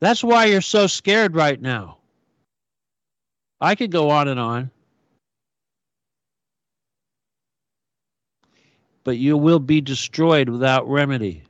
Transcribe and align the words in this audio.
That's 0.00 0.22
why 0.22 0.46
you're 0.46 0.60
so 0.60 0.86
scared 0.86 1.34
right 1.34 1.60
now. 1.60 1.98
I 3.60 3.74
could 3.74 3.90
go 3.90 4.10
on 4.10 4.28
and 4.28 4.38
on. 4.38 4.70
But 9.02 9.18
you 9.18 9.36
will 9.36 9.58
be 9.58 9.80
destroyed 9.80 10.48
without 10.48 10.88
remedy. 10.88 11.42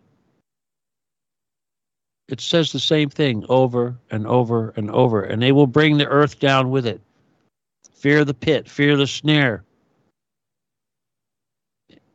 It 2.28 2.40
says 2.40 2.72
the 2.72 2.80
same 2.80 3.08
thing 3.08 3.44
over 3.48 3.96
and 4.10 4.26
over 4.26 4.72
and 4.76 4.90
over, 4.90 5.22
and 5.22 5.42
they 5.42 5.52
will 5.52 5.66
bring 5.66 5.96
the 5.96 6.06
earth 6.06 6.38
down 6.38 6.70
with 6.70 6.86
it. 6.86 7.00
Fear 7.94 8.24
the 8.24 8.34
pit, 8.34 8.68
fear 8.68 8.96
the 8.96 9.06
snare. 9.06 9.64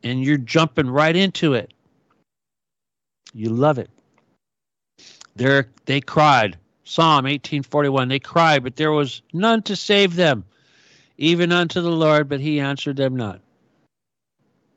And 0.02 0.24
you're 0.24 0.38
jumping 0.38 0.88
right 0.88 1.14
into 1.14 1.54
it. 1.54 1.72
You 3.32 3.50
love 3.50 3.78
it. 3.78 3.90
They're, 5.36 5.68
they 5.86 6.00
cried. 6.00 6.58
Psalm 6.84 7.24
1841. 7.24 8.08
They 8.08 8.18
cried, 8.18 8.62
but 8.62 8.76
there 8.76 8.92
was 8.92 9.22
none 9.32 9.62
to 9.62 9.76
save 9.76 10.14
them, 10.14 10.44
even 11.16 11.52
unto 11.52 11.80
the 11.80 11.90
Lord, 11.90 12.28
but 12.28 12.40
he 12.40 12.60
answered 12.60 12.96
them 12.96 13.16
not. 13.16 13.40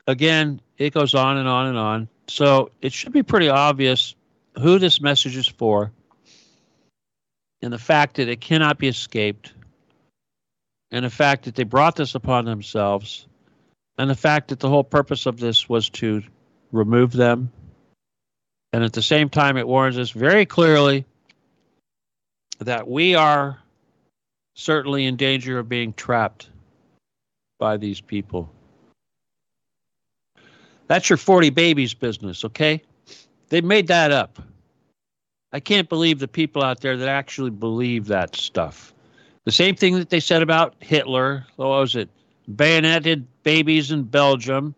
Again, 0.08 0.62
it 0.78 0.94
goes 0.94 1.14
on 1.14 1.38
and 1.38 1.48
on 1.48 1.68
and 1.68 1.78
on. 1.78 2.08
So 2.28 2.72
it 2.82 2.94
should 2.94 3.12
be 3.12 3.24
pretty 3.24 3.50
obvious 3.50 4.16
who 4.60 4.80
this 4.80 5.02
message 5.02 5.36
is 5.36 5.48
for 5.48 5.92
and 7.62 7.74
the 7.74 7.78
fact 7.78 8.16
that 8.16 8.30
it 8.30 8.42
cannot 8.42 8.78
be 8.78 8.88
escaped 8.88 9.54
and 10.92 11.04
the 11.04 11.10
fact 11.10 11.46
that 11.46 11.56
they 11.56 11.64
brought 11.64 11.96
this 11.96 12.16
upon 12.16 12.46
themselves 12.46 13.28
and 13.98 14.10
the 14.10 14.16
fact 14.16 14.50
that 14.50 14.60
the 14.60 14.70
whole 14.70 14.84
purpose 14.84 15.26
of 15.26 15.40
this 15.40 15.68
was 15.68 15.90
to 15.90 16.24
remove 16.72 17.12
them 17.12 17.52
and 18.74 18.84
at 18.84 18.94
the 18.94 19.02
same 19.02 19.30
time 19.30 19.58
it 19.58 19.68
warns 19.68 19.98
us 19.98 20.12
very 20.12 20.46
clearly 20.46 21.06
that 22.60 22.88
we 22.88 23.16
are 23.16 23.60
certainly 24.56 25.06
in 25.06 25.16
danger 25.16 25.60
of 25.60 25.70
being 25.70 25.94
trapped 25.94 26.50
by 27.60 27.78
these 27.78 28.02
people 28.02 28.50
that's 30.88 31.10
your 31.10 31.18
40 31.18 31.50
babies 31.50 31.94
business 31.94 32.44
okay 32.46 32.82
they 33.50 33.62
made 33.62 33.88
that 33.88 34.12
up. 34.12 34.40
I 35.54 35.60
can't 35.60 35.88
believe 35.88 36.20
the 36.20 36.28
people 36.28 36.64
out 36.64 36.82
there 36.82 36.98
that 36.98 37.08
actually 37.08 37.50
believe 37.50 38.08
that 38.08 38.36
stuff. 38.36 38.94
The 39.46 39.52
same 39.52 39.76
thing 39.76 39.96
that 39.96 40.10
they 40.10 40.20
said 40.20 40.42
about 40.42 40.76
Hitler, 40.80 41.46
what 41.56 41.68
was 41.68 41.96
it? 41.96 42.10
Bayoneted 42.54 43.26
babies 43.44 43.92
in 43.92 44.04
Belgium. 44.04 44.76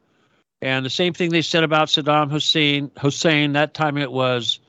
And 0.61 0.85
the 0.85 0.89
same 0.89 1.13
thing 1.13 1.29
they 1.29 1.41
said 1.41 1.63
about 1.63 1.87
Saddam 1.87 2.29
Hussein, 2.29 2.91
Hussein, 2.99 3.53
that 3.53 3.73
time 3.73 3.97
it 3.97 4.11
was 4.11 4.59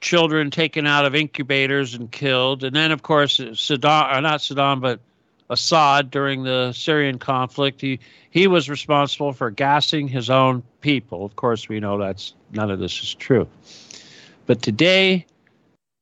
children 0.00 0.50
taken 0.50 0.86
out 0.86 1.04
of 1.04 1.14
incubators 1.14 1.94
and 1.94 2.10
killed. 2.10 2.64
And 2.64 2.74
then, 2.74 2.90
of 2.90 3.02
course, 3.02 3.38
Saddam, 3.38 4.16
or 4.16 4.20
not 4.20 4.40
Saddam, 4.40 4.80
but 4.80 5.00
Assad 5.48 6.10
during 6.10 6.42
the 6.42 6.72
Syrian 6.72 7.18
conflict. 7.18 7.80
He 7.80 8.00
he 8.30 8.46
was 8.46 8.70
responsible 8.70 9.32
for 9.32 9.50
gassing 9.50 10.08
his 10.08 10.30
own 10.30 10.62
people. 10.80 11.24
Of 11.24 11.36
course, 11.36 11.68
we 11.68 11.78
know 11.78 11.98
that's 11.98 12.34
none 12.52 12.70
of 12.70 12.78
this 12.78 13.02
is 13.02 13.14
true. 13.14 13.46
But 14.46 14.62
today, 14.62 15.26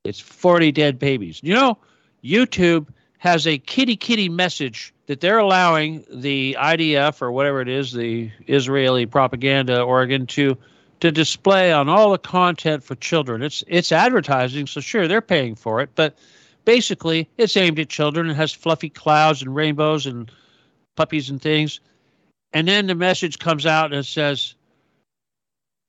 it's 0.04 0.20
40 0.20 0.72
dead 0.72 0.98
babies. 0.98 1.40
You 1.42 1.54
know, 1.54 1.78
YouTube 2.24 2.86
has 3.20 3.46
a 3.46 3.58
kitty 3.58 3.96
kitty 3.96 4.30
message 4.30 4.94
that 5.06 5.20
they're 5.20 5.38
allowing 5.38 6.04
the 6.10 6.56
IDF 6.58 7.20
or 7.20 7.30
whatever 7.30 7.60
it 7.60 7.68
is, 7.68 7.92
the 7.92 8.30
Israeli 8.46 9.06
propaganda 9.06 9.82
organ 9.82 10.26
to 10.26 10.56
to 11.00 11.10
display 11.10 11.72
on 11.72 11.88
all 11.88 12.10
the 12.10 12.18
content 12.18 12.82
for 12.82 12.94
children. 12.96 13.42
It's 13.42 13.62
it's 13.66 13.92
advertising, 13.92 14.66
so 14.66 14.80
sure 14.80 15.06
they're 15.06 15.20
paying 15.20 15.54
for 15.54 15.80
it, 15.82 15.90
but 15.94 16.16
basically 16.64 17.28
it's 17.36 17.56
aimed 17.58 17.78
at 17.78 17.90
children. 17.90 18.30
It 18.30 18.34
has 18.34 18.52
fluffy 18.52 18.88
clouds 18.88 19.42
and 19.42 19.54
rainbows 19.54 20.06
and 20.06 20.30
puppies 20.96 21.28
and 21.28 21.40
things. 21.40 21.80
And 22.54 22.66
then 22.66 22.86
the 22.86 22.94
message 22.94 23.38
comes 23.38 23.66
out 23.66 23.92
and 23.92 24.00
it 24.00 24.06
says, 24.06 24.54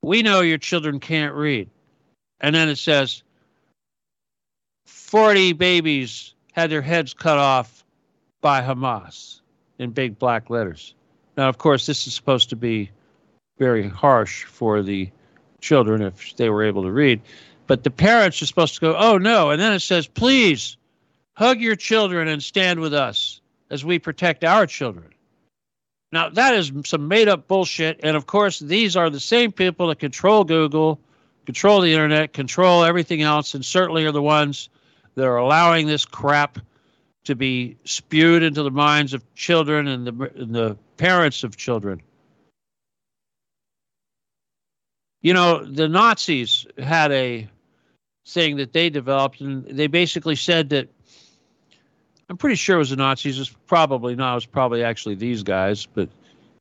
We 0.01 0.21
know 0.21 0.41
your 0.41 0.57
children 0.57 0.99
can't 0.99 1.33
read. 1.33 1.69
And 2.41 2.53
then 2.53 2.67
it 2.67 2.77
says, 2.77 3.23
40 4.85 5.53
babies 5.53 6.33
had 6.51 6.69
their 6.69 6.81
heads 6.81 7.13
cut 7.13 7.37
off 7.37 7.83
by 8.41 8.61
Hamas 8.61 9.41
in 9.79 9.91
big 9.91 10.19
black 10.19 10.49
letters. 10.49 10.95
Now, 11.37 11.49
of 11.49 11.57
course, 11.57 11.85
this 11.85 12.07
is 12.07 12.13
supposed 12.13 12.49
to 12.49 12.55
be 12.55 12.91
very 13.57 13.87
harsh 13.87 14.43
for 14.43 14.81
the 14.81 15.09
children 15.61 16.01
if 16.01 16.35
they 16.35 16.49
were 16.49 16.63
able 16.63 16.83
to 16.83 16.91
read. 16.91 17.21
But 17.67 17.83
the 17.83 17.91
parents 17.91 18.41
are 18.41 18.47
supposed 18.47 18.75
to 18.75 18.81
go, 18.81 18.95
oh 18.97 19.17
no. 19.17 19.51
And 19.51 19.61
then 19.61 19.73
it 19.73 19.79
says, 19.81 20.07
please 20.07 20.77
hug 21.33 21.61
your 21.61 21.75
children 21.75 22.27
and 22.27 22.43
stand 22.43 22.79
with 22.79 22.93
us 22.93 23.39
as 23.69 23.85
we 23.85 23.99
protect 23.99 24.43
our 24.43 24.65
children. 24.65 25.13
Now, 26.11 26.29
that 26.29 26.55
is 26.55 26.73
some 26.85 27.07
made 27.07 27.29
up 27.29 27.47
bullshit. 27.47 28.01
And 28.03 28.17
of 28.17 28.25
course, 28.25 28.59
these 28.59 28.97
are 28.97 29.09
the 29.09 29.19
same 29.19 29.51
people 29.51 29.87
that 29.87 29.99
control 29.99 30.43
Google, 30.43 30.99
control 31.45 31.79
the 31.79 31.93
internet, 31.93 32.33
control 32.33 32.83
everything 32.83 33.21
else, 33.21 33.53
and 33.53 33.63
certainly 33.63 34.05
are 34.05 34.11
the 34.11 34.21
ones 34.21 34.69
that 35.21 35.27
are 35.27 35.37
allowing 35.37 35.85
this 35.85 36.03
crap 36.03 36.57
to 37.25 37.35
be 37.35 37.77
spewed 37.85 38.41
into 38.41 38.63
the 38.63 38.71
minds 38.71 39.13
of 39.13 39.23
children 39.35 39.87
and 39.87 40.07
the, 40.07 40.31
and 40.35 40.51
the 40.55 40.75
parents 40.97 41.43
of 41.43 41.55
children. 41.55 42.01
You 45.21 45.35
know, 45.35 45.63
the 45.63 45.87
Nazis 45.87 46.65
had 46.79 47.11
a 47.11 47.47
thing 48.27 48.57
that 48.57 48.73
they 48.73 48.89
developed, 48.89 49.41
and 49.41 49.63
they 49.65 49.85
basically 49.85 50.35
said 50.35 50.69
that 50.69 50.89
I'm 52.27 52.37
pretty 52.37 52.55
sure 52.55 52.77
it 52.77 52.79
was 52.79 52.89
the 52.89 52.95
Nazis. 52.95 53.37
It's 53.37 53.55
probably 53.67 54.15
not. 54.15 54.31
It 54.31 54.35
was 54.35 54.45
probably 54.47 54.83
actually 54.83 55.13
these 55.13 55.43
guys, 55.43 55.85
but 55.85 56.09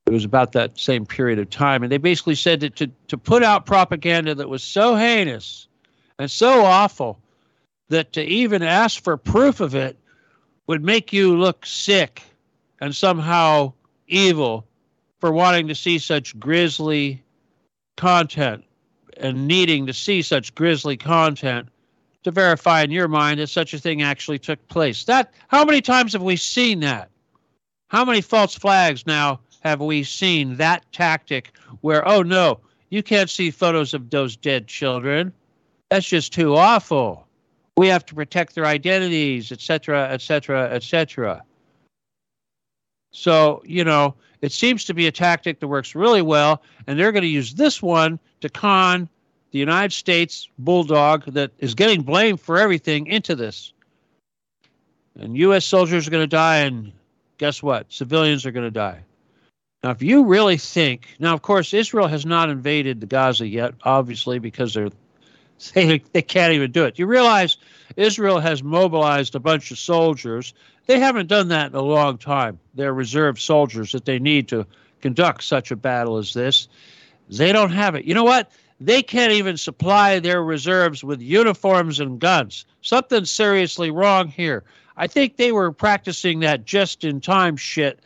it 0.04 0.12
was 0.12 0.26
about 0.26 0.52
that 0.52 0.78
same 0.78 1.06
period 1.06 1.38
of 1.38 1.48
time. 1.48 1.82
And 1.82 1.90
they 1.90 1.96
basically 1.96 2.34
said 2.34 2.60
that 2.60 2.76
to, 2.76 2.90
to 3.08 3.16
put 3.16 3.42
out 3.42 3.64
propaganda 3.64 4.34
that 4.34 4.50
was 4.50 4.62
so 4.62 4.96
heinous 4.96 5.66
and 6.18 6.30
so 6.30 6.62
awful 6.62 7.18
that 7.90 8.12
to 8.14 8.24
even 8.24 8.62
ask 8.62 9.02
for 9.02 9.16
proof 9.16 9.60
of 9.60 9.74
it 9.74 9.98
would 10.66 10.82
make 10.82 11.12
you 11.12 11.36
look 11.36 11.66
sick 11.66 12.22
and 12.80 12.94
somehow 12.94 13.72
evil 14.06 14.66
for 15.20 15.30
wanting 15.30 15.68
to 15.68 15.74
see 15.74 15.98
such 15.98 16.38
grisly 16.40 17.22
content 17.96 18.64
and 19.18 19.46
needing 19.46 19.86
to 19.86 19.92
see 19.92 20.22
such 20.22 20.54
grisly 20.54 20.96
content 20.96 21.68
to 22.22 22.30
verify 22.30 22.82
in 22.82 22.90
your 22.90 23.08
mind 23.08 23.40
that 23.40 23.48
such 23.48 23.74
a 23.74 23.78
thing 23.78 24.02
actually 24.02 24.38
took 24.38 24.66
place. 24.68 25.04
That 25.04 25.32
how 25.48 25.64
many 25.64 25.80
times 25.80 26.12
have 26.12 26.22
we 26.22 26.36
seen 26.36 26.80
that? 26.80 27.10
How 27.88 28.04
many 28.04 28.20
false 28.20 28.54
flags 28.54 29.06
now 29.06 29.40
have 29.62 29.80
we 29.80 30.04
seen 30.04 30.56
that 30.56 30.90
tactic 30.92 31.52
where 31.80 32.06
oh 32.06 32.22
no, 32.22 32.60
you 32.90 33.02
can't 33.02 33.30
see 33.30 33.50
photos 33.50 33.94
of 33.94 34.10
those 34.10 34.36
dead 34.36 34.66
children. 34.66 35.32
That's 35.90 36.08
just 36.08 36.32
too 36.32 36.54
awful. 36.56 37.26
We 37.76 37.88
have 37.88 38.04
to 38.06 38.14
protect 38.14 38.54
their 38.54 38.66
identities, 38.66 39.52
etc., 39.52 40.08
etc., 40.10 40.70
etc. 40.70 41.44
So, 43.12 43.62
you 43.64 43.84
know, 43.84 44.14
it 44.40 44.52
seems 44.52 44.84
to 44.86 44.94
be 44.94 45.06
a 45.06 45.12
tactic 45.12 45.60
that 45.60 45.68
works 45.68 45.94
really 45.94 46.22
well, 46.22 46.62
and 46.86 46.98
they're 46.98 47.12
going 47.12 47.22
to 47.22 47.28
use 47.28 47.54
this 47.54 47.82
one 47.82 48.18
to 48.40 48.48
con 48.48 49.08
the 49.50 49.58
United 49.58 49.92
States 49.92 50.48
bulldog 50.58 51.24
that 51.32 51.50
is 51.58 51.74
getting 51.74 52.02
blamed 52.02 52.40
for 52.40 52.58
everything 52.58 53.06
into 53.08 53.34
this. 53.34 53.72
And 55.18 55.36
U.S. 55.38 55.64
soldiers 55.64 56.06
are 56.06 56.10
going 56.10 56.22
to 56.22 56.28
die, 56.28 56.58
and 56.58 56.92
guess 57.38 57.62
what? 57.62 57.92
Civilians 57.92 58.46
are 58.46 58.52
going 58.52 58.66
to 58.66 58.70
die. 58.70 59.00
Now, 59.82 59.90
if 59.90 60.02
you 60.02 60.24
really 60.24 60.56
think, 60.56 61.08
now, 61.18 61.34
of 61.34 61.42
course, 61.42 61.74
Israel 61.74 62.06
has 62.06 62.24
not 62.24 62.50
invaded 62.50 63.00
the 63.00 63.06
Gaza 63.06 63.46
yet, 63.46 63.74
obviously, 63.82 64.38
because 64.38 64.74
they're 64.74 64.90
they, 65.74 66.02
they 66.12 66.22
can't 66.22 66.52
even 66.52 66.72
do 66.72 66.84
it. 66.84 66.98
You 66.98 67.06
realize 67.06 67.56
Israel 67.96 68.40
has 68.40 68.62
mobilized 68.62 69.34
a 69.34 69.40
bunch 69.40 69.70
of 69.70 69.78
soldiers. 69.78 70.54
They 70.86 70.98
haven't 70.98 71.28
done 71.28 71.48
that 71.48 71.70
in 71.70 71.76
a 71.76 71.82
long 71.82 72.18
time. 72.18 72.58
They're 72.74 72.94
reserve 72.94 73.40
soldiers 73.40 73.92
that 73.92 74.04
they 74.04 74.18
need 74.18 74.48
to 74.48 74.66
conduct 75.00 75.44
such 75.44 75.70
a 75.70 75.76
battle 75.76 76.18
as 76.18 76.34
this. 76.34 76.68
They 77.28 77.52
don't 77.52 77.72
have 77.72 77.94
it. 77.94 78.04
You 78.04 78.14
know 78.14 78.24
what? 78.24 78.50
They 78.80 79.02
can't 79.02 79.32
even 79.32 79.56
supply 79.56 80.18
their 80.18 80.42
reserves 80.42 81.04
with 81.04 81.20
uniforms 81.20 82.00
and 82.00 82.18
guns. 82.18 82.64
Something's 82.80 83.30
seriously 83.30 83.90
wrong 83.90 84.28
here. 84.28 84.64
I 84.96 85.06
think 85.06 85.36
they 85.36 85.52
were 85.52 85.70
practicing 85.70 86.40
that 86.40 86.64
just 86.64 87.04
in 87.04 87.20
time 87.20 87.56
shit 87.56 88.00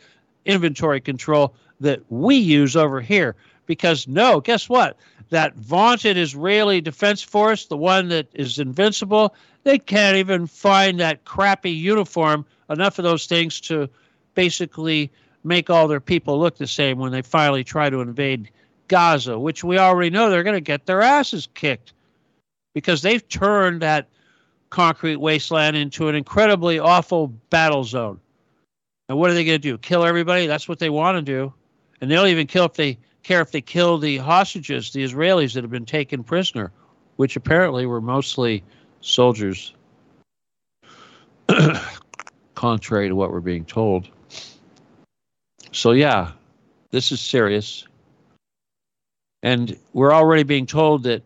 inventory 0.45 1.01
control 1.01 1.55
that 1.79 2.01
we 2.09 2.35
use 2.35 2.75
over 2.75 3.01
here. 3.01 3.35
Because, 3.65 4.07
no, 4.07 4.41
guess 4.41 4.69
what? 4.69 4.97
That 5.29 5.55
vaunted 5.55 6.17
Israeli 6.17 6.81
Defense 6.81 7.21
Force, 7.21 7.65
the 7.65 7.77
one 7.77 8.09
that 8.09 8.27
is 8.33 8.59
invincible, 8.59 9.35
they 9.63 9.79
can't 9.79 10.17
even 10.17 10.47
find 10.47 10.99
that 10.99 11.25
crappy 11.25 11.71
uniform, 11.71 12.45
enough 12.69 12.99
of 12.99 13.03
those 13.03 13.25
things 13.25 13.59
to 13.61 13.89
basically 14.35 15.11
make 15.43 15.69
all 15.69 15.87
their 15.87 15.99
people 15.99 16.39
look 16.39 16.57
the 16.57 16.67
same 16.67 16.97
when 16.97 17.11
they 17.11 17.21
finally 17.21 17.63
try 17.63 17.89
to 17.89 18.01
invade 18.01 18.49
Gaza, 18.87 19.39
which 19.39 19.63
we 19.63 19.77
already 19.77 20.09
know 20.09 20.29
they're 20.29 20.43
going 20.43 20.55
to 20.55 20.61
get 20.61 20.85
their 20.85 21.01
asses 21.01 21.47
kicked 21.53 21.93
because 22.73 23.01
they've 23.01 23.27
turned 23.29 23.81
that 23.81 24.07
concrete 24.69 25.17
wasteland 25.17 25.77
into 25.77 26.07
an 26.09 26.15
incredibly 26.15 26.79
awful 26.79 27.27
battle 27.49 27.83
zone. 27.83 28.19
And 29.07 29.17
what 29.17 29.29
are 29.29 29.33
they 29.33 29.45
going 29.45 29.61
to 29.61 29.69
do? 29.69 29.77
Kill 29.77 30.03
everybody? 30.03 30.47
That's 30.47 30.67
what 30.67 30.79
they 30.79 30.89
want 30.89 31.17
to 31.17 31.21
do. 31.21 31.53
And 32.01 32.11
they'll 32.11 32.27
even 32.27 32.47
kill 32.47 32.65
if 32.65 32.73
they 32.73 32.97
care 33.25 33.41
if 33.41 33.51
they 33.51 33.61
kill 33.61 33.97
the 33.97 34.17
hostages, 34.17 34.91
the 34.91 35.03
Israelis 35.03 35.53
that 35.53 35.63
have 35.63 35.71
been 35.71 35.85
taken 35.85 36.23
prisoner, 36.23 36.71
which 37.15 37.35
apparently 37.35 37.85
were 37.85 38.01
mostly 38.01 38.63
soldiers, 39.01 39.73
contrary 42.55 43.07
to 43.07 43.15
what 43.15 43.31
we're 43.31 43.39
being 43.39 43.65
told. 43.65 44.09
So, 45.71 45.91
yeah, 45.91 46.31
this 46.91 47.11
is 47.11 47.19
serious. 47.19 47.87
And 49.43 49.77
we're 49.93 50.13
already 50.13 50.43
being 50.43 50.65
told 50.65 51.03
that 51.03 51.23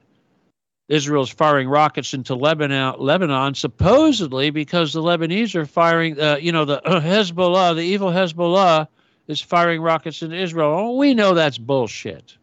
Israel's 0.87 1.29
firing 1.29 1.69
rockets 1.69 2.13
into 2.13 2.33
Lebanon, 2.33 2.95
Lebanon 2.97 3.53
supposedly 3.53 4.49
because 4.49 4.93
the 4.93 5.01
Lebanese 5.01 5.53
are 5.53 5.65
firing, 5.65 6.19
uh, 6.19 6.37
you 6.37 6.51
know, 6.51 6.65
the 6.65 6.81
Hezbollah, 6.85 7.75
the 7.75 7.81
evil 7.81 8.09
Hezbollah, 8.09 8.87
is 9.29 9.39
firing 9.39 9.81
rockets 9.81 10.21
into 10.21 10.35
Israel. 10.35 10.73
Oh, 10.73 10.95
we 10.97 11.13
know 11.13 11.33
that's 11.33 11.57
bullshit. 11.57 12.35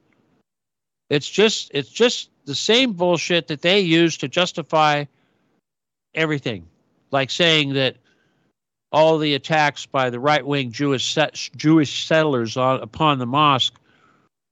It's 1.10 1.28
just, 1.28 1.70
it's 1.74 1.90
just 1.90 2.30
the 2.46 2.54
same 2.54 2.92
bullshit 2.92 3.48
that 3.48 3.60
they 3.60 3.80
use 3.80 4.16
to 4.18 4.28
justify 4.28 5.04
everything, 6.14 6.66
like 7.10 7.30
saying 7.30 7.74
that 7.74 7.96
all 8.92 9.18
the 9.18 9.34
attacks 9.34 9.84
by 9.84 10.10
the 10.10 10.20
right-wing 10.20 10.70
Jewish 10.70 11.18
Jewish 11.56 12.06
settlers 12.06 12.56
on, 12.56 12.80
upon 12.80 13.18
the 13.18 13.26
mosque 13.26 13.74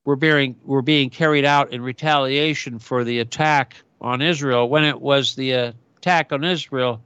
were 0.04 0.16
being 0.16 0.56
were 0.64 0.82
being 0.82 1.08
carried 1.08 1.44
out 1.44 1.72
in 1.72 1.80
retaliation 1.80 2.78
for 2.78 3.04
the 3.04 3.20
attack 3.20 3.76
on 4.00 4.20
Israel 4.20 4.68
when 4.68 4.84
it 4.84 5.00
was 5.00 5.36
the 5.36 5.52
attack 5.52 6.32
on 6.32 6.44
Israel 6.44 7.00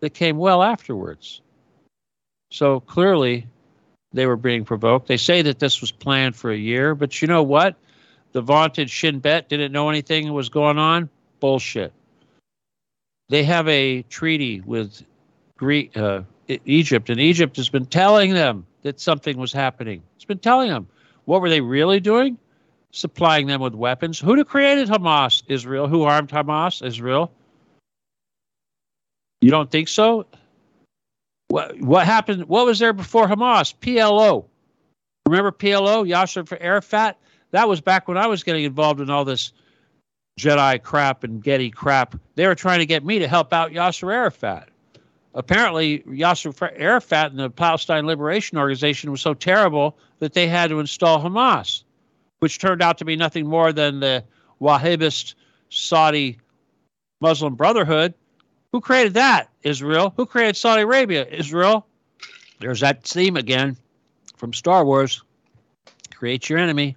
that 0.00 0.14
came 0.14 0.38
well 0.38 0.62
afterwards. 0.62 1.42
So 2.50 2.80
clearly 2.80 3.46
they 4.12 4.26
were 4.26 4.36
being 4.36 4.64
provoked. 4.64 5.08
They 5.08 5.16
say 5.16 5.42
that 5.42 5.58
this 5.58 5.80
was 5.80 5.92
planned 5.92 6.36
for 6.36 6.50
a 6.50 6.56
year, 6.56 6.94
but 6.94 7.20
you 7.20 7.28
know 7.28 7.42
what? 7.42 7.76
The 8.32 8.40
vaunted 8.40 8.90
Shin 8.90 9.20
Bet 9.20 9.48
didn't 9.48 9.72
know 9.72 9.88
anything 9.88 10.32
was 10.32 10.48
going 10.48 10.78
on. 10.78 11.08
Bullshit. 11.40 11.92
They 13.28 13.44
have 13.44 13.68
a 13.68 14.02
treaty 14.02 14.60
with 14.60 15.02
Greek, 15.56 15.96
uh, 15.96 16.22
Egypt, 16.64 17.10
and 17.10 17.20
Egypt 17.20 17.56
has 17.56 17.68
been 17.68 17.86
telling 17.86 18.32
them 18.32 18.66
that 18.82 19.00
something 19.00 19.36
was 19.36 19.52
happening. 19.52 20.02
It's 20.16 20.24
been 20.24 20.38
telling 20.38 20.70
them. 20.70 20.88
What 21.26 21.42
were 21.42 21.50
they 21.50 21.60
really 21.60 22.00
doing? 22.00 22.38
Supplying 22.90 23.46
them 23.46 23.60
with 23.60 23.74
weapons. 23.74 24.18
Who 24.18 24.42
created 24.44 24.88
Hamas? 24.88 25.42
Israel. 25.46 25.86
Who 25.88 26.04
armed 26.04 26.30
Hamas? 26.30 26.84
Israel. 26.84 27.30
You 29.42 29.50
don't 29.50 29.70
think 29.70 29.88
so? 29.88 30.26
What 31.48 31.80
what 31.80 32.06
happened? 32.06 32.44
What 32.44 32.66
was 32.66 32.78
there 32.78 32.92
before 32.92 33.26
Hamas? 33.26 33.74
PLO. 33.80 34.44
Remember 35.26 35.52
PLO? 35.52 36.08
Yasser 36.08 36.56
Arafat. 36.60 37.18
That 37.50 37.68
was 37.68 37.80
back 37.80 38.08
when 38.08 38.18
I 38.18 38.26
was 38.26 38.42
getting 38.42 38.64
involved 38.64 39.00
in 39.00 39.10
all 39.10 39.24
this 39.24 39.52
Jedi 40.38 40.82
crap 40.82 41.24
and 41.24 41.42
Getty 41.42 41.70
crap. 41.70 42.18
They 42.34 42.46
were 42.46 42.54
trying 42.54 42.80
to 42.80 42.86
get 42.86 43.04
me 43.04 43.18
to 43.18 43.28
help 43.28 43.52
out 43.52 43.72
Yasser 43.72 44.12
Arafat 44.12 44.68
apparently 45.38 46.00
Yasser 46.00 46.70
Arafat 46.76 47.30
and 47.30 47.38
the 47.38 47.48
Palestine 47.48 48.06
Liberation 48.06 48.58
Organization 48.58 49.10
was 49.10 49.20
so 49.20 49.34
terrible 49.34 49.96
that 50.18 50.34
they 50.34 50.48
had 50.48 50.68
to 50.70 50.80
install 50.80 51.22
Hamas, 51.22 51.84
which 52.40 52.58
turned 52.58 52.82
out 52.82 52.98
to 52.98 53.04
be 53.04 53.16
nothing 53.16 53.46
more 53.46 53.72
than 53.72 54.00
the 54.00 54.24
Wahhabist 54.60 55.34
Saudi 55.70 56.38
Muslim 57.20 57.54
Brotherhood. 57.54 58.14
Who 58.72 58.80
created 58.80 59.14
that? 59.14 59.48
Israel. 59.62 60.12
Who 60.16 60.26
created 60.26 60.56
Saudi 60.56 60.82
Arabia? 60.82 61.26
Israel. 61.26 61.86
There's 62.60 62.80
that 62.80 63.04
theme 63.04 63.36
again 63.36 63.76
from 64.36 64.52
Star 64.52 64.84
Wars. 64.84 65.22
Create 66.14 66.48
your 66.48 66.58
enemy. 66.58 66.96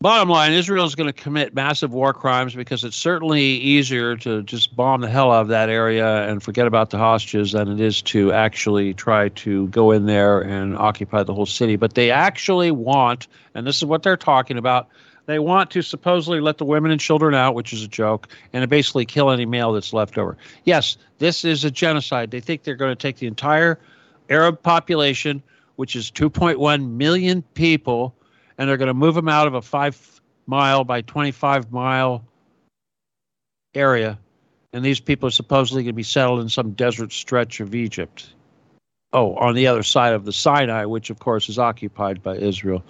Bottom 0.00 0.28
line, 0.28 0.52
Israel 0.52 0.84
is 0.84 0.96
going 0.96 1.06
to 1.06 1.12
commit 1.12 1.54
massive 1.54 1.92
war 1.92 2.12
crimes 2.12 2.56
because 2.56 2.82
it's 2.82 2.96
certainly 2.96 3.42
easier 3.42 4.16
to 4.16 4.42
just 4.42 4.74
bomb 4.74 5.00
the 5.00 5.08
hell 5.08 5.30
out 5.30 5.42
of 5.42 5.48
that 5.48 5.68
area 5.68 6.28
and 6.28 6.42
forget 6.42 6.66
about 6.66 6.90
the 6.90 6.98
hostages 6.98 7.52
than 7.52 7.68
it 7.68 7.80
is 7.80 8.02
to 8.02 8.32
actually 8.32 8.94
try 8.94 9.28
to 9.28 9.68
go 9.68 9.92
in 9.92 10.06
there 10.06 10.40
and 10.40 10.76
occupy 10.76 11.22
the 11.22 11.32
whole 11.32 11.46
city. 11.46 11.76
But 11.76 11.94
they 11.94 12.10
actually 12.10 12.72
want, 12.72 13.28
and 13.54 13.64
this 13.64 13.76
is 13.76 13.84
what 13.84 14.02
they're 14.02 14.16
talking 14.16 14.58
about, 14.58 14.88
they 15.26 15.38
want 15.38 15.70
to 15.70 15.82
supposedly 15.82 16.40
let 16.40 16.58
the 16.58 16.64
women 16.64 16.90
and 16.90 17.00
children 17.00 17.34
out, 17.34 17.54
which 17.54 17.72
is 17.72 17.82
a 17.82 17.88
joke, 17.88 18.28
and 18.52 18.68
basically 18.68 19.04
kill 19.04 19.30
any 19.30 19.46
male 19.46 19.72
that's 19.72 19.92
left 19.92 20.18
over. 20.18 20.36
Yes, 20.64 20.96
this 21.18 21.44
is 21.44 21.64
a 21.64 21.70
genocide. 21.70 22.30
They 22.30 22.40
think 22.40 22.62
they're 22.64 22.74
going 22.74 22.90
to 22.90 23.00
take 23.00 23.16
the 23.16 23.26
entire 23.26 23.78
Arab 24.28 24.62
population, 24.62 25.42
which 25.76 25.94
is 25.94 26.10
2.1 26.10 26.90
million 26.90 27.42
people 27.54 28.14
and 28.58 28.68
they're 28.68 28.76
going 28.76 28.88
to 28.88 28.94
move 28.94 29.14
them 29.14 29.28
out 29.28 29.46
of 29.46 29.54
a 29.54 29.62
five 29.62 30.20
mile 30.46 30.84
by 30.84 31.00
25 31.02 31.72
mile 31.72 32.24
area. 33.74 34.18
And 34.72 34.84
these 34.84 35.00
people 35.00 35.26
are 35.26 35.32
supposedly 35.32 35.82
going 35.82 35.92
to 35.92 35.96
be 35.96 36.02
settled 36.02 36.40
in 36.40 36.48
some 36.48 36.72
desert 36.72 37.12
stretch 37.12 37.60
of 37.60 37.74
Egypt. 37.74 38.32
Oh, 39.12 39.34
on 39.34 39.54
the 39.54 39.66
other 39.66 39.82
side 39.82 40.14
of 40.14 40.24
the 40.24 40.32
Sinai, 40.32 40.86
which 40.86 41.10
of 41.10 41.18
course 41.18 41.48
is 41.48 41.58
occupied 41.58 42.22
by 42.22 42.36
Israel. 42.36 42.84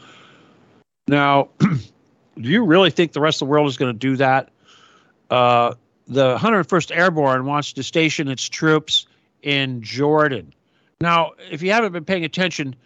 Now, 1.09 1.49
do 2.41 2.49
you 2.49 2.65
really 2.65 2.91
think 2.91 3.13
the 3.13 3.21
rest 3.21 3.43
of 3.43 3.49
the 3.49 3.51
world 3.51 3.69
is 3.69 3.77
going 3.77 3.93
to 3.93 3.99
do 3.99 4.17
that? 4.17 4.51
Uh, 5.31 5.75
the 6.07 6.37
101st 6.37 6.95
Airborne 6.97 7.47
wants 7.47 7.73
to 7.75 7.83
station 7.83 8.29
its 8.29 8.49
troops 8.49 9.07
in 9.43 9.83
Jordan. 9.83 10.53
Now, 11.01 11.33
if 11.51 11.63
you 11.63 11.73
haven't 11.73 11.93
been 11.93 12.05
paying 12.05 12.25
attention, 12.25 12.77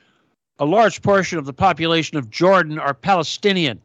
a 0.58 0.64
large 0.64 1.02
portion 1.02 1.38
of 1.38 1.44
the 1.44 1.52
population 1.52 2.16
of 2.16 2.30
Jordan 2.30 2.78
are 2.78 2.94
Palestinian. 2.94 3.80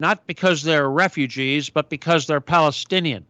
Not 0.00 0.26
because 0.26 0.62
they're 0.62 0.88
refugees, 0.88 1.70
but 1.70 1.88
because 1.88 2.26
they're 2.26 2.40
Palestinian. 2.40 3.26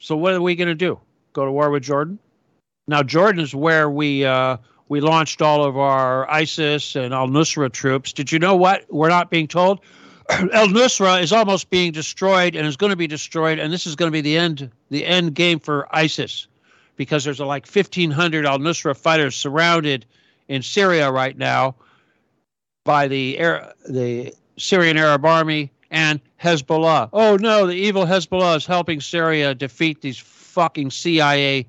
So 0.00 0.16
what 0.16 0.34
are 0.34 0.42
we 0.42 0.56
going 0.56 0.68
to 0.68 0.74
do? 0.74 0.98
Go 1.32 1.44
to 1.44 1.52
war 1.52 1.70
with 1.70 1.84
Jordan? 1.84 2.18
Now 2.88 3.02
Jordan 3.02 3.40
is 3.40 3.54
where 3.54 3.90
we 3.90 4.24
uh, 4.24 4.56
we 4.88 5.00
launched 5.00 5.42
all 5.42 5.64
of 5.64 5.76
our 5.76 6.30
ISIS 6.30 6.96
and 6.96 7.12
Al 7.12 7.28
Nusra 7.28 7.70
troops. 7.70 8.12
Did 8.12 8.30
you 8.30 8.38
know 8.38 8.54
what? 8.54 8.84
We're 8.88 9.08
not 9.08 9.30
being 9.30 9.48
told. 9.48 9.80
Al 10.30 10.68
Nusra 10.68 11.22
is 11.22 11.32
almost 11.32 11.70
being 11.70 11.92
destroyed 11.92 12.56
and 12.56 12.66
is 12.66 12.76
going 12.76 12.90
to 12.90 12.96
be 12.96 13.06
destroyed, 13.06 13.58
and 13.58 13.72
this 13.72 13.86
is 13.86 13.96
going 13.96 14.08
to 14.08 14.12
be 14.12 14.20
the 14.20 14.36
end 14.36 14.70
the 14.90 15.04
end 15.04 15.34
game 15.34 15.58
for 15.58 15.88
ISIS 15.94 16.48
because 16.96 17.24
there's 17.24 17.40
like 17.40 17.66
1,500 17.66 18.46
al 18.46 18.58
Nusra 18.58 18.96
fighters 18.96 19.36
surrounded 19.36 20.06
in 20.48 20.62
Syria 20.62 21.10
right 21.10 21.36
now 21.36 21.74
by 22.84 23.08
the 23.08 23.38
the 23.88 24.34
Syrian 24.56 24.96
Arab 24.96 25.24
Army 25.24 25.70
and 25.90 26.20
Hezbollah. 26.42 27.10
Oh 27.12 27.36
no, 27.36 27.66
the 27.66 27.74
evil 27.74 28.06
Hezbollah 28.06 28.56
is 28.56 28.66
helping 28.66 29.00
Syria 29.00 29.54
defeat 29.54 30.00
these 30.00 30.18
fucking 30.18 30.90
CIA 30.90 31.66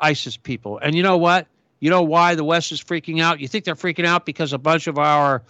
ISIS 0.00 0.36
people. 0.36 0.78
And 0.78 0.94
you 0.94 1.02
know 1.02 1.16
what? 1.16 1.46
You 1.82 1.90
know 1.90 2.02
why 2.02 2.36
the 2.36 2.44
West 2.44 2.70
is 2.70 2.80
freaking 2.80 3.20
out? 3.20 3.40
You 3.40 3.48
think 3.48 3.64
they're 3.64 3.74
freaking 3.74 4.04
out 4.04 4.24
because 4.24 4.52
a 4.52 4.58
bunch 4.58 4.86
of 4.86 4.98
our 4.98 5.42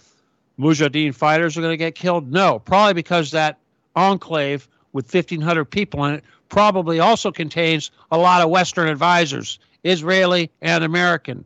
Mujahideen 0.59 1.13
fighters 1.13 1.55
are 1.55 1.61
going 1.61 1.73
to 1.73 1.77
get 1.77 1.93
killed? 1.93 2.31
No, 2.31 2.57
probably 2.57 2.95
because 2.95 3.29
that 3.31 3.59
enclave 3.95 4.67
with 4.93 5.13
1,500 5.13 5.65
people 5.65 6.03
in 6.05 6.15
it 6.15 6.23
probably 6.49 6.99
also 6.99 7.31
contains 7.31 7.91
a 8.11 8.17
lot 8.17 8.41
of 8.41 8.49
Western 8.49 8.87
advisors, 8.87 9.59
Israeli 9.83 10.49
and 10.63 10.83
American, 10.83 11.45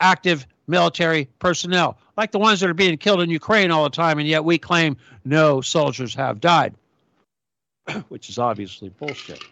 active 0.00 0.46
military 0.68 1.28
personnel, 1.38 1.98
like 2.16 2.32
the 2.32 2.38
ones 2.38 2.60
that 2.60 2.70
are 2.70 2.74
being 2.74 2.96
killed 2.96 3.20
in 3.20 3.28
Ukraine 3.28 3.70
all 3.70 3.84
the 3.84 3.90
time, 3.90 4.18
and 4.18 4.26
yet 4.26 4.42
we 4.42 4.56
claim 4.56 4.96
no 5.26 5.60
soldiers 5.60 6.14
have 6.14 6.40
died, 6.40 6.74
which 8.08 8.30
is 8.30 8.38
obviously 8.38 8.88
bullshit. 8.88 9.44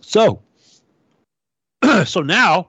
So, 0.00 0.40
so 2.04 2.20
now 2.20 2.68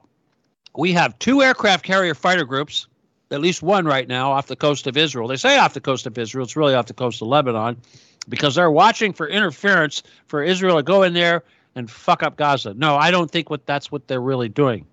we 0.76 0.92
have 0.92 1.18
two 1.18 1.42
aircraft 1.42 1.84
carrier 1.84 2.14
fighter 2.14 2.44
groups, 2.44 2.86
at 3.30 3.40
least 3.40 3.62
one 3.62 3.84
right 3.84 4.08
now 4.08 4.32
off 4.32 4.46
the 4.46 4.56
coast 4.56 4.86
of 4.86 4.96
Israel. 4.96 5.28
They 5.28 5.36
say 5.36 5.58
off 5.58 5.74
the 5.74 5.80
coast 5.80 6.06
of 6.06 6.16
Israel, 6.18 6.44
it's 6.44 6.56
really 6.56 6.74
off 6.74 6.86
the 6.86 6.94
coast 6.94 7.22
of 7.22 7.28
Lebanon 7.28 7.76
because 8.28 8.54
they're 8.54 8.70
watching 8.70 9.12
for 9.12 9.28
interference 9.28 10.02
for 10.26 10.42
Israel 10.42 10.76
to 10.76 10.82
go 10.82 11.02
in 11.02 11.14
there 11.14 11.42
and 11.74 11.90
fuck 11.90 12.22
up 12.22 12.36
Gaza. 12.36 12.74
No, 12.74 12.96
I 12.96 13.10
don't 13.10 13.30
think 13.30 13.50
what 13.50 13.66
that's 13.66 13.90
what 13.92 14.06
they're 14.08 14.20
really 14.20 14.48
doing. 14.48 14.86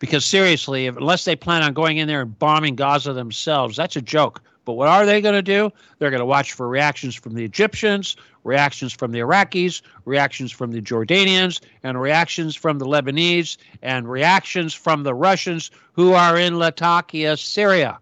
Because 0.00 0.24
seriously, 0.24 0.86
if, 0.86 0.96
unless 0.96 1.24
they 1.24 1.34
plan 1.34 1.62
on 1.62 1.72
going 1.74 1.98
in 1.98 2.06
there 2.06 2.22
and 2.22 2.38
bombing 2.38 2.76
Gaza 2.76 3.12
themselves, 3.12 3.76
that's 3.76 3.96
a 3.96 4.02
joke. 4.02 4.40
But 4.68 4.74
what 4.74 4.88
are 4.88 5.06
they 5.06 5.22
going 5.22 5.34
to 5.34 5.40
do? 5.40 5.72
They're 5.98 6.10
going 6.10 6.20
to 6.20 6.26
watch 6.26 6.52
for 6.52 6.68
reactions 6.68 7.14
from 7.14 7.32
the 7.32 7.42
Egyptians, 7.42 8.16
reactions 8.44 8.92
from 8.92 9.12
the 9.12 9.20
Iraqis, 9.20 9.80
reactions 10.04 10.52
from 10.52 10.72
the 10.72 10.82
Jordanians, 10.82 11.62
and 11.82 11.98
reactions 11.98 12.54
from 12.54 12.78
the 12.78 12.84
Lebanese, 12.84 13.56
and 13.80 14.06
reactions 14.10 14.74
from 14.74 15.04
the 15.04 15.14
Russians 15.14 15.70
who 15.94 16.12
are 16.12 16.36
in 16.36 16.58
Latakia, 16.58 17.38
Syria, 17.38 17.98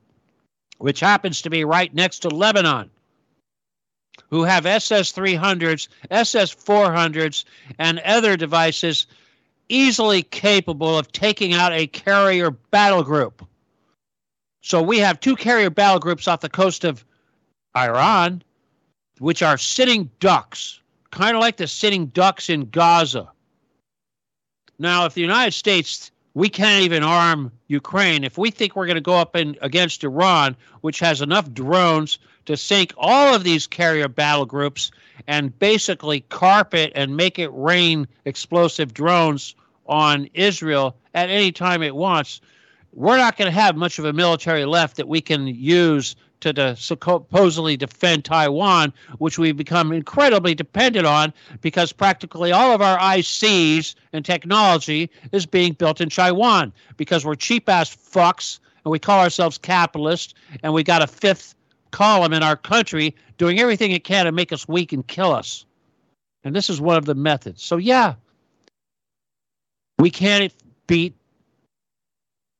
which 0.78 0.98
happens 0.98 1.40
to 1.42 1.50
be 1.50 1.64
right 1.64 1.94
next 1.94 2.18
to 2.20 2.30
Lebanon. 2.30 2.90
who 4.30 4.42
have 4.42 4.66
SS 4.66 5.12
300s, 5.12 5.86
SS 6.10 6.52
400s, 6.52 7.44
and 7.78 8.00
other 8.00 8.36
devices 8.36 9.06
easily 9.68 10.22
capable 10.22 10.98
of 10.98 11.12
taking 11.12 11.52
out 11.52 11.72
a 11.72 11.86
carrier 11.86 12.50
battle 12.50 13.04
group. 13.04 13.46
So 14.66 14.82
we 14.82 14.98
have 14.98 15.20
two 15.20 15.36
carrier 15.36 15.70
battle 15.70 16.00
groups 16.00 16.26
off 16.26 16.40
the 16.40 16.48
coast 16.48 16.82
of 16.82 17.04
Iran, 17.76 18.42
which 19.20 19.40
are 19.40 19.58
sitting 19.58 20.10
ducks, 20.18 20.80
kind 21.12 21.36
of 21.36 21.40
like 21.40 21.56
the 21.56 21.68
sitting 21.68 22.06
ducks 22.06 22.50
in 22.50 22.68
Gaza. 22.70 23.30
Now, 24.76 25.04
if 25.04 25.14
the 25.14 25.20
United 25.20 25.52
States, 25.52 26.10
we 26.34 26.48
can't 26.48 26.82
even 26.82 27.04
arm 27.04 27.52
Ukraine, 27.68 28.24
if 28.24 28.38
we 28.38 28.50
think 28.50 28.74
we're 28.74 28.86
going 28.86 28.96
to 28.96 29.00
go 29.00 29.14
up 29.14 29.36
in, 29.36 29.56
against 29.62 30.02
Iran, 30.02 30.56
which 30.80 30.98
has 30.98 31.22
enough 31.22 31.48
drones 31.52 32.18
to 32.46 32.56
sink 32.56 32.92
all 32.96 33.36
of 33.36 33.44
these 33.44 33.68
carrier 33.68 34.08
battle 34.08 34.46
groups 34.46 34.90
and 35.28 35.56
basically 35.60 36.22
carpet 36.22 36.90
and 36.96 37.16
make 37.16 37.38
it 37.38 37.50
rain 37.52 38.08
explosive 38.24 38.92
drones 38.92 39.54
on 39.86 40.28
Israel 40.34 40.96
at 41.14 41.30
any 41.30 41.52
time 41.52 41.84
it 41.84 41.94
wants, 41.94 42.40
we're 42.96 43.18
not 43.18 43.36
going 43.36 43.46
to 43.46 43.54
have 43.54 43.76
much 43.76 43.98
of 43.98 44.06
a 44.06 44.12
military 44.12 44.64
left 44.64 44.96
that 44.96 45.06
we 45.06 45.20
can 45.20 45.46
use 45.46 46.16
to 46.40 46.74
supposedly 46.76 47.76
defend 47.76 48.24
Taiwan, 48.24 48.92
which 49.18 49.38
we've 49.38 49.56
become 49.56 49.92
incredibly 49.92 50.54
dependent 50.54 51.06
on 51.06 51.32
because 51.60 51.92
practically 51.92 52.52
all 52.52 52.72
of 52.72 52.80
our 52.80 52.98
ICs 52.98 53.94
and 54.12 54.24
technology 54.24 55.10
is 55.32 55.44
being 55.44 55.74
built 55.74 56.00
in 56.00 56.08
Taiwan 56.08 56.72
because 56.96 57.24
we're 57.24 57.34
cheap 57.34 57.68
ass 57.68 57.94
fucks 57.94 58.60
and 58.84 58.92
we 58.92 58.98
call 58.98 59.20
ourselves 59.20 59.58
capitalists 59.58 60.34
and 60.62 60.72
we 60.72 60.82
got 60.82 61.02
a 61.02 61.06
fifth 61.06 61.54
column 61.90 62.32
in 62.32 62.42
our 62.42 62.56
country 62.56 63.14
doing 63.36 63.60
everything 63.60 63.92
it 63.92 64.04
can 64.04 64.24
to 64.24 64.32
make 64.32 64.52
us 64.52 64.66
weak 64.66 64.92
and 64.92 65.06
kill 65.06 65.32
us. 65.32 65.66
And 66.44 66.56
this 66.56 66.70
is 66.70 66.80
one 66.80 66.96
of 66.96 67.04
the 67.04 67.14
methods. 67.14 67.62
So, 67.62 67.76
yeah, 67.76 68.14
we 69.98 70.10
can't 70.10 70.52
beat 70.86 71.14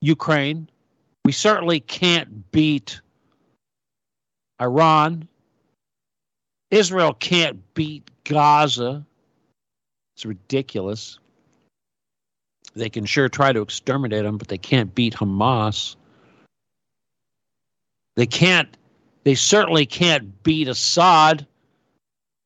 Ukraine. 0.00 0.68
We 1.24 1.32
certainly 1.32 1.80
can't 1.80 2.50
beat 2.52 3.00
Iran. 4.60 5.28
Israel 6.70 7.14
can't 7.14 7.62
beat 7.74 8.10
Gaza. 8.24 9.04
It's 10.14 10.24
ridiculous. 10.24 11.18
They 12.74 12.90
can 12.90 13.06
sure 13.06 13.28
try 13.28 13.52
to 13.52 13.62
exterminate 13.62 14.24
them, 14.24 14.38
but 14.38 14.48
they 14.48 14.58
can't 14.58 14.94
beat 14.94 15.14
Hamas. 15.14 15.96
They 18.16 18.26
can't, 18.26 18.76
they 19.24 19.34
certainly 19.34 19.86
can't 19.86 20.42
beat 20.42 20.68
Assad. 20.68 21.46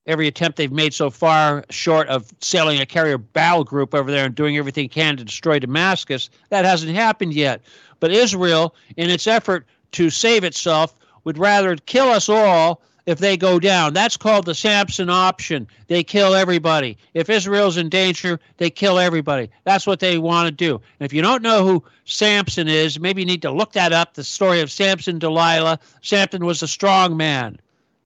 Every 0.07 0.27
attempt 0.27 0.57
they've 0.57 0.73
made 0.73 0.95
so 0.95 1.11
far, 1.11 1.65
short 1.71 2.09
of 2.09 2.33
sailing 2.41 2.81
a 2.81 2.87
carrier 2.87 3.19
battle 3.19 3.65
group 3.65 3.95
over 3.95 4.11
there 4.11 4.27
and 4.27 4.35
doing 4.35 4.57
everything 4.57 4.87
it 4.87 4.93
can 4.93 5.17
to 5.17 5.25
destroy 5.25 5.59
Damascus, 5.59 6.31
that 6.49 6.65
hasn't 6.65 6.95
happened 6.95 7.35
yet. 7.35 7.61
But 8.01 8.11
Israel, 8.11 8.75
in 8.97 9.11
its 9.11 9.27
effort 9.27 9.67
to 9.93 10.09
save 10.11 10.43
itself, 10.43 10.95
would 11.25 11.37
rather 11.37 11.77
kill 11.77 12.09
us 12.09 12.29
all 12.29 12.81
if 13.07 13.19
they 13.19 13.37
go 13.37 13.59
down. 13.59 13.93
That's 13.93 14.17
called 14.17 14.47
the 14.47 14.55
Samson 14.55 15.11
option. 15.11 15.67
They 15.89 16.03
kill 16.03 16.35
everybody. 16.35 16.97
If 17.13 17.29
Israel's 17.29 17.77
in 17.77 17.89
danger, 17.89 18.41
they 18.57 18.71
kill 18.71 18.99
everybody. 18.99 19.51
That's 19.65 19.87
what 19.87 20.01
they 20.01 20.19
want 20.19 20.47
to 20.47 20.53
do. 20.53 20.75
And 20.75 21.07
if 21.07 21.13
you 21.13 21.21
don't 21.21 21.43
know 21.43 21.67
who 21.67 21.85
Samson 22.05 22.69
is, 22.69 22.99
maybe 22.99 23.23
you 23.23 23.27
need 23.27 23.43
to 23.43 23.51
look 23.51 23.73
that 23.73 23.93
up 23.93 24.15
the 24.15 24.25
story 24.25 24.61
of 24.61 24.71
Samson 24.71 25.19
Delilah. 25.19 25.79
Samson 26.03 26.45
was 26.45 26.63
a 26.63 26.69
strong 26.69 27.17
man 27.17 27.59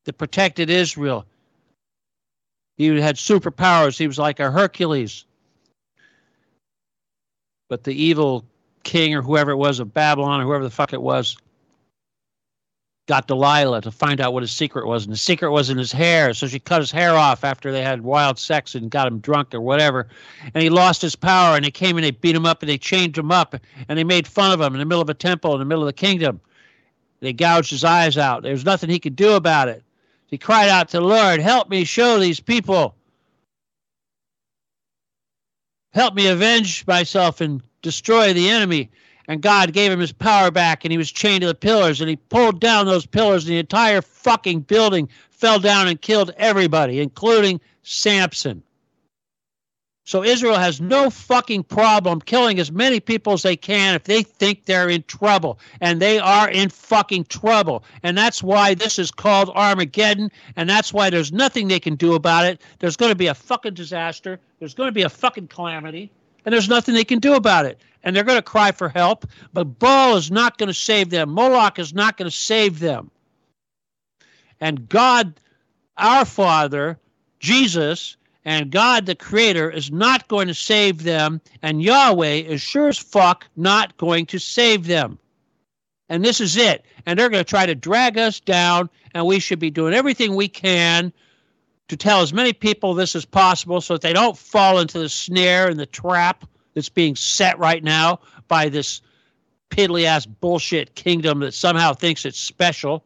that 0.04 0.18
protected 0.18 0.70
Israel. 0.70 1.26
He 2.76 2.86
had 3.00 3.16
superpowers. 3.16 3.98
He 3.98 4.06
was 4.06 4.18
like 4.18 4.40
a 4.40 4.50
Hercules. 4.50 5.24
But 7.68 7.84
the 7.84 7.94
evil 7.94 8.44
king 8.82 9.14
or 9.14 9.22
whoever 9.22 9.52
it 9.52 9.56
was 9.56 9.78
of 9.78 9.94
Babylon 9.94 10.40
or 10.40 10.44
whoever 10.44 10.64
the 10.64 10.70
fuck 10.70 10.92
it 10.92 11.00
was 11.02 11.36
got 13.06 13.26
Delilah 13.26 13.82
to 13.82 13.90
find 13.90 14.20
out 14.20 14.32
what 14.32 14.42
his 14.42 14.52
secret 14.52 14.86
was, 14.86 15.04
and 15.04 15.12
the 15.12 15.18
secret 15.18 15.50
was 15.50 15.68
in 15.68 15.76
his 15.76 15.92
hair. 15.92 16.32
So 16.32 16.46
she 16.46 16.58
cut 16.58 16.80
his 16.80 16.90
hair 16.90 17.14
off 17.14 17.44
after 17.44 17.70
they 17.70 17.82
had 17.82 18.00
wild 18.02 18.38
sex 18.38 18.74
and 18.74 18.90
got 18.90 19.06
him 19.06 19.18
drunk 19.18 19.54
or 19.54 19.60
whatever. 19.60 20.08
And 20.54 20.62
he 20.62 20.70
lost 20.70 21.02
his 21.02 21.14
power, 21.14 21.56
and 21.56 21.64
they 21.64 21.70
came 21.70 21.96
and 21.96 22.04
they 22.04 22.12
beat 22.12 22.34
him 22.34 22.46
up 22.46 22.62
and 22.62 22.68
they 22.68 22.78
chained 22.78 23.16
him 23.16 23.30
up 23.30 23.54
and 23.88 23.98
they 23.98 24.04
made 24.04 24.26
fun 24.26 24.52
of 24.52 24.60
him 24.60 24.72
in 24.74 24.78
the 24.78 24.86
middle 24.86 25.02
of 25.02 25.10
a 25.10 25.14
temple 25.14 25.52
in 25.52 25.58
the 25.58 25.66
middle 25.66 25.82
of 25.82 25.88
the 25.88 25.92
kingdom. 25.92 26.40
They 27.20 27.32
gouged 27.32 27.70
his 27.70 27.84
eyes 27.84 28.18
out. 28.18 28.42
There 28.42 28.52
was 28.52 28.64
nothing 28.64 28.90
he 28.90 28.98
could 28.98 29.16
do 29.16 29.32
about 29.32 29.68
it. 29.68 29.82
He 30.34 30.38
cried 30.38 30.68
out 30.68 30.88
to 30.88 30.96
the 30.96 31.04
Lord, 31.04 31.38
Help 31.38 31.68
me 31.68 31.84
show 31.84 32.18
these 32.18 32.40
people. 32.40 32.96
Help 35.92 36.12
me 36.14 36.26
avenge 36.26 36.84
myself 36.88 37.40
and 37.40 37.62
destroy 37.82 38.32
the 38.32 38.50
enemy 38.50 38.90
and 39.28 39.40
God 39.40 39.72
gave 39.72 39.92
him 39.92 40.00
his 40.00 40.10
power 40.10 40.50
back 40.50 40.84
and 40.84 40.90
he 40.90 40.98
was 40.98 41.12
chained 41.12 41.42
to 41.42 41.46
the 41.46 41.54
pillars 41.54 42.00
and 42.00 42.10
he 42.10 42.16
pulled 42.16 42.58
down 42.58 42.86
those 42.86 43.06
pillars 43.06 43.44
and 43.44 43.52
the 43.52 43.60
entire 43.60 44.02
fucking 44.02 44.62
building 44.62 45.08
fell 45.30 45.60
down 45.60 45.86
and 45.86 46.00
killed 46.00 46.32
everybody, 46.36 46.98
including 46.98 47.60
Samson. 47.84 48.60
So 50.04 50.22
Israel 50.22 50.56
has 50.56 50.82
no 50.82 51.08
fucking 51.08 51.64
problem 51.64 52.20
killing 52.20 52.58
as 52.58 52.70
many 52.70 53.00
people 53.00 53.32
as 53.32 53.42
they 53.42 53.56
can 53.56 53.94
if 53.94 54.04
they 54.04 54.22
think 54.22 54.66
they're 54.66 54.90
in 54.90 55.02
trouble. 55.04 55.58
And 55.80 56.00
they 56.00 56.18
are 56.18 56.50
in 56.50 56.68
fucking 56.68 57.24
trouble. 57.24 57.84
And 58.02 58.16
that's 58.16 58.42
why 58.42 58.74
this 58.74 58.98
is 58.98 59.10
called 59.10 59.50
Armageddon. 59.50 60.30
And 60.56 60.68
that's 60.68 60.92
why 60.92 61.08
there's 61.08 61.32
nothing 61.32 61.68
they 61.68 61.80
can 61.80 61.94
do 61.94 62.14
about 62.14 62.44
it. 62.44 62.60
There's 62.80 62.96
going 62.96 63.12
to 63.12 63.16
be 63.16 63.28
a 63.28 63.34
fucking 63.34 63.74
disaster. 63.74 64.38
There's 64.58 64.74
going 64.74 64.88
to 64.88 64.92
be 64.92 65.02
a 65.02 65.08
fucking 65.08 65.48
calamity. 65.48 66.12
And 66.44 66.52
there's 66.52 66.68
nothing 66.68 66.94
they 66.94 67.04
can 67.04 67.18
do 67.18 67.34
about 67.34 67.64
it 67.64 67.80
and 68.04 68.14
they're 68.14 68.22
going 68.22 68.38
to 68.38 68.42
cry 68.42 68.70
for 68.70 68.88
help, 68.88 69.26
but 69.52 69.78
Baal 69.78 70.16
is 70.16 70.30
not 70.30 70.58
going 70.58 70.68
to 70.68 70.74
save 70.74 71.10
them. 71.10 71.30
Moloch 71.30 71.78
is 71.78 71.94
not 71.94 72.16
going 72.16 72.30
to 72.30 72.36
save 72.36 72.78
them. 72.78 73.10
And 74.60 74.88
God, 74.88 75.40
our 75.96 76.24
Father, 76.24 76.98
Jesus, 77.40 78.16
and 78.44 78.70
God 78.70 79.06
the 79.06 79.14
Creator 79.14 79.70
is 79.70 79.90
not 79.90 80.28
going 80.28 80.48
to 80.48 80.54
save 80.54 81.02
them, 81.02 81.40
and 81.62 81.82
Yahweh 81.82 82.42
is 82.42 82.60
sure 82.60 82.88
as 82.88 82.98
fuck 82.98 83.46
not 83.56 83.96
going 83.96 84.26
to 84.26 84.38
save 84.38 84.86
them. 84.86 85.18
And 86.08 86.24
this 86.24 86.40
is 86.40 86.56
it. 86.56 86.84
And 87.06 87.18
they're 87.18 87.30
going 87.30 87.44
to 87.44 87.48
try 87.48 87.66
to 87.66 87.74
drag 87.74 88.18
us 88.18 88.40
down, 88.40 88.90
and 89.14 89.26
we 89.26 89.38
should 89.38 89.58
be 89.58 89.70
doing 89.70 89.94
everything 89.94 90.34
we 90.34 90.48
can 90.48 91.12
to 91.88 91.96
tell 91.96 92.20
as 92.20 92.32
many 92.32 92.52
people 92.52 92.94
this 92.94 93.16
as 93.16 93.24
possible 93.24 93.80
so 93.80 93.94
that 93.94 94.02
they 94.02 94.12
don't 94.12 94.36
fall 94.36 94.78
into 94.78 94.98
the 94.98 95.08
snare 95.08 95.68
and 95.68 95.78
the 95.78 95.86
trap 95.86 96.44
that's 96.74 96.88
being 96.88 97.16
set 97.16 97.58
right 97.58 97.82
now 97.82 98.18
by 98.48 98.68
this 98.68 99.00
piddly 99.70 100.04
ass 100.04 100.26
bullshit 100.26 100.94
kingdom 100.94 101.40
that 101.40 101.52
somehow 101.52 101.92
thinks 101.92 102.24
it's 102.24 102.38
special. 102.38 103.04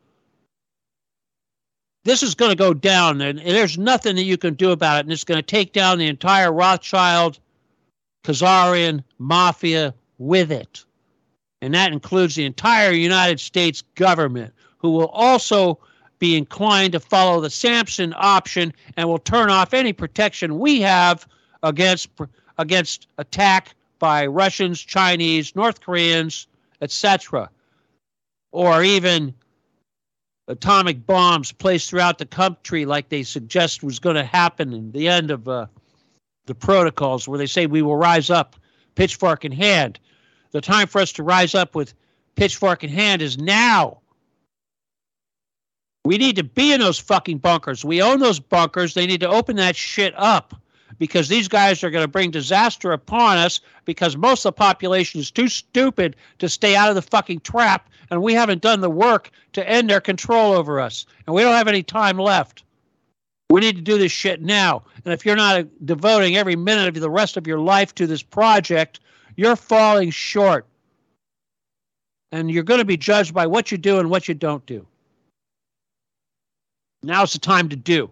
This 2.09 2.23
is 2.23 2.35
going 2.35 2.51
to 2.51 2.57
go 2.57 2.73
down, 2.73 3.21
and 3.21 3.39
there's 3.39 3.77
nothing 3.77 4.17
that 4.17 4.23
you 4.23 4.39
can 4.39 4.55
do 4.55 4.71
about 4.71 4.97
it. 4.97 5.01
And 5.01 5.13
it's 5.13 5.25
going 5.25 5.37
to 5.37 5.43
take 5.43 5.75
down 5.75 5.99
the 5.99 6.07
entire 6.07 6.51
Rothschild, 6.51 7.39
Khazarian 8.25 9.05
mafia 9.19 9.93
with 10.17 10.51
it. 10.51 10.87
And 11.61 11.75
that 11.75 11.93
includes 11.93 12.35
the 12.35 12.47
entire 12.47 12.93
United 12.93 13.41
States 13.41 13.83
government, 13.95 14.55
who 14.79 14.93
will 14.93 15.09
also 15.09 15.79
be 16.19 16.35
inclined 16.35 16.93
to 16.93 17.01
follow 17.01 17.43
the 17.43 17.51
Samson 17.51 18.15
option 18.17 18.73
and 18.97 19.07
will 19.07 19.19
turn 19.19 19.51
off 19.51 19.75
any 19.75 19.93
protection 19.93 20.59
we 20.59 20.81
have 20.81 21.29
against 21.63 22.09
against 22.57 23.07
attack 23.19 23.75
by 23.99 24.25
Russians, 24.25 24.81
Chinese, 24.81 25.55
North 25.55 25.83
Koreans, 25.83 26.47
etc., 26.81 27.51
or 28.51 28.83
even 28.83 29.35
atomic 30.49 31.07
bombs 31.07 31.53
placed 31.53 31.91
throughout 31.91 32.19
the 32.19 32.27
country, 32.27 32.85
like 32.85 33.09
they 33.09 33.23
suggest 33.23 33.83
was 33.83 33.99
going 33.99 34.17
to 34.17 34.25
happen 34.25 34.73
in 34.73 34.91
the 34.93 35.09
end 35.09 35.31
of 35.31 35.47
uh, 35.47 35.67
the 36.47 36.55
protocols, 36.55 37.29
where 37.29 37.39
they 37.39 37.47
say 37.47 37.67
we 37.67 37.83
will 37.83 37.97
rise 37.97 38.31
up, 38.31 38.57
pitchfork 38.95 39.45
in 39.45 39.53
hand. 39.53 40.01
The 40.51 40.61
time 40.61 40.89
for 40.89 41.01
us 41.01 41.13
to 41.13 41.23
rise 41.23 41.55
up 41.55 41.75
with 41.75 41.95
pitchfork 42.35 42.83
in 42.83 42.91
hand 42.91 43.23
is 43.23 43.39
now. 43.39 44.01
We 46.05 46.17
need 46.17 46.37
to 46.37 46.45
be 46.45 46.73
in 46.73 46.81
those 46.81 46.99
fucking 46.99 47.39
bunkers. 47.39 47.85
We 47.85 48.01
own 48.01 48.19
those 48.19 48.41
bunkers. 48.41 48.95
They 48.95 49.07
need 49.07 49.21
to 49.21 49.29
open 49.29 49.57
that 49.57 49.77
shit 49.77 50.15
up 50.17 50.55
because 50.99 51.29
these 51.29 51.49
guys 51.49 51.83
are 51.83 51.91
going 51.91 52.05
to 52.05 52.11
bring 52.11 52.31
disaster 52.31 52.93
upon 52.93 53.39
us 53.39 53.61
because 53.85 54.17
most 54.17 54.45
of 54.45 54.55
the 54.55 54.59
population 54.59 55.21
is 55.21 55.31
too 55.31 55.49
stupid 55.49 56.17
to 56.39 56.49
stay 56.49 56.77
out 56.77 56.89
of 56.89 56.95
the 56.95 57.03
fucking 57.03 57.41
trap 57.41 57.89
and 58.11 58.23
we 58.23 58.35
haven't 58.35 58.63
done 58.63 58.81
the 58.81 58.91
work 58.91 59.31
to 59.53 59.69
end 59.69 59.89
their 59.89 60.01
control 60.01 60.53
over 60.53 60.81
us 60.81 61.07
and 61.27 61.35
we 61.35 61.43
don't 61.43 61.55
have 61.55 61.69
any 61.69 61.83
time 61.83 62.19
left 62.19 62.65
we 63.51 63.61
need 63.61 63.77
to 63.77 63.83
do 63.83 63.99
this 63.99 64.13
shit 64.13 64.43
now 64.43 64.83
and 65.05 65.15
if 65.15 65.25
you're 65.25 65.37
not 65.37 65.67
devoting 65.85 66.37
every 66.37 66.57
minute 66.57 66.89
of 66.89 67.01
the 67.01 67.11
rest 67.11 67.37
of 67.37 67.47
your 67.47 67.61
life 67.61 67.95
to 67.95 68.07
this 68.07 68.23
project 68.23 69.01
you're 69.37 69.57
falling 69.57 70.11
short 70.11 70.67
and 72.33 72.51
you're 72.51 72.63
going 72.63 72.81
to 72.81 72.85
be 72.85 72.97
judged 72.97 73.33
by 73.33 73.47
what 73.47 73.73
you 73.73 73.79
do 73.79 73.99
and 73.99 74.11
what 74.11 74.29
you 74.29 74.35
don't 74.35 74.67
do 74.67 74.87
Now's 77.03 77.33
the 77.33 77.39
time 77.39 77.69
to 77.69 77.77
do. 77.77 78.11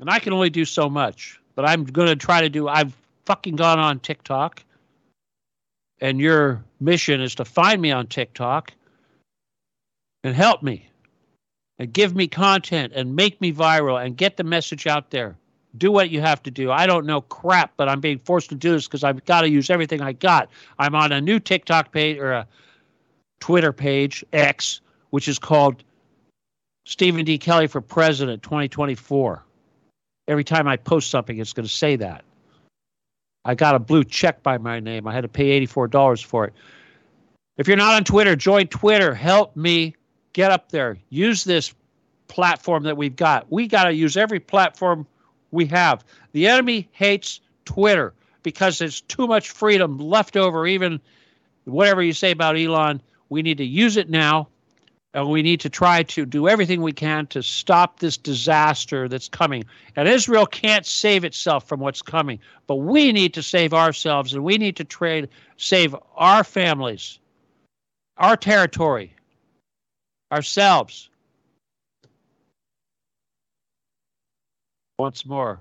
And 0.00 0.08
I 0.08 0.18
can 0.18 0.32
only 0.32 0.50
do 0.50 0.64
so 0.64 0.88
much, 0.88 1.39
but 1.54 1.64
I'm 1.64 1.84
going 1.84 2.08
to 2.08 2.16
try 2.16 2.40
to 2.40 2.48
do. 2.48 2.68
I've 2.68 2.96
fucking 3.26 3.56
gone 3.56 3.78
on 3.78 4.00
TikTok, 4.00 4.62
and 6.00 6.20
your 6.20 6.62
mission 6.80 7.20
is 7.20 7.34
to 7.36 7.44
find 7.44 7.80
me 7.80 7.90
on 7.90 8.06
TikTok 8.06 8.72
and 10.24 10.34
help 10.34 10.62
me 10.62 10.88
and 11.78 11.92
give 11.92 12.14
me 12.14 12.28
content 12.28 12.92
and 12.94 13.16
make 13.16 13.40
me 13.40 13.52
viral 13.52 14.04
and 14.04 14.16
get 14.16 14.36
the 14.36 14.44
message 14.44 14.86
out 14.86 15.10
there. 15.10 15.36
Do 15.78 15.92
what 15.92 16.10
you 16.10 16.20
have 16.20 16.42
to 16.42 16.50
do. 16.50 16.70
I 16.70 16.86
don't 16.86 17.06
know 17.06 17.20
crap, 17.20 17.72
but 17.76 17.88
I'm 17.88 18.00
being 18.00 18.18
forced 18.18 18.48
to 18.50 18.54
do 18.54 18.72
this 18.72 18.86
because 18.86 19.04
I've 19.04 19.24
got 19.24 19.42
to 19.42 19.48
use 19.48 19.70
everything 19.70 20.02
I 20.02 20.12
got. 20.12 20.50
I'm 20.78 20.94
on 20.94 21.12
a 21.12 21.20
new 21.20 21.38
TikTok 21.38 21.92
page 21.92 22.18
or 22.18 22.32
a 22.32 22.46
Twitter 23.38 23.72
page, 23.72 24.24
X, 24.32 24.80
which 25.10 25.28
is 25.28 25.38
called 25.38 25.82
Steven 26.86 27.24
D. 27.24 27.38
Kelley 27.38 27.66
for 27.66 27.80
President 27.80 28.42
2024. 28.42 29.44
Every 30.28 30.44
time 30.44 30.68
I 30.68 30.76
post 30.76 31.10
something, 31.10 31.38
it's 31.38 31.52
going 31.52 31.66
to 31.66 31.72
say 31.72 31.96
that. 31.96 32.24
I 33.44 33.54
got 33.54 33.74
a 33.74 33.78
blue 33.78 34.04
check 34.04 34.42
by 34.42 34.58
my 34.58 34.80
name. 34.80 35.06
I 35.06 35.14
had 35.14 35.22
to 35.22 35.28
pay 35.28 35.64
$84 35.66 36.24
for 36.24 36.44
it. 36.44 36.52
If 37.56 37.68
you're 37.68 37.76
not 37.76 37.94
on 37.94 38.04
Twitter, 38.04 38.36
join 38.36 38.66
Twitter. 38.68 39.14
Help 39.14 39.56
me 39.56 39.94
get 40.32 40.50
up 40.50 40.70
there. 40.70 40.98
Use 41.08 41.44
this 41.44 41.74
platform 42.28 42.84
that 42.84 42.96
we've 42.96 43.16
got. 43.16 43.50
We 43.50 43.66
got 43.66 43.84
to 43.84 43.92
use 43.92 44.16
every 44.16 44.40
platform 44.40 45.06
we 45.50 45.66
have. 45.66 46.04
The 46.32 46.46
enemy 46.46 46.88
hates 46.92 47.40
Twitter 47.64 48.14
because 48.42 48.78
there's 48.78 49.00
too 49.02 49.26
much 49.26 49.50
freedom 49.50 49.98
left 49.98 50.36
over, 50.36 50.66
even 50.66 51.00
whatever 51.64 52.02
you 52.02 52.12
say 52.12 52.30
about 52.30 52.56
Elon. 52.56 53.02
We 53.28 53.42
need 53.42 53.58
to 53.58 53.64
use 53.64 53.96
it 53.96 54.08
now 54.08 54.48
and 55.12 55.28
we 55.28 55.42
need 55.42 55.60
to 55.60 55.68
try 55.68 56.04
to 56.04 56.24
do 56.24 56.48
everything 56.48 56.82
we 56.82 56.92
can 56.92 57.26
to 57.28 57.42
stop 57.42 57.98
this 57.98 58.16
disaster 58.16 59.08
that's 59.08 59.28
coming. 59.28 59.64
And 59.96 60.08
Israel 60.08 60.46
can't 60.46 60.86
save 60.86 61.24
itself 61.24 61.66
from 61.66 61.80
what's 61.80 62.02
coming, 62.02 62.38
but 62.66 62.76
we 62.76 63.10
need 63.12 63.34
to 63.34 63.42
save 63.42 63.74
ourselves 63.74 64.34
and 64.34 64.44
we 64.44 64.56
need 64.56 64.76
to 64.76 64.84
trade 64.84 65.28
save 65.56 65.96
our 66.14 66.44
families, 66.44 67.18
our 68.16 68.36
territory, 68.36 69.14
ourselves. 70.30 71.08
Once 74.98 75.26
more, 75.26 75.60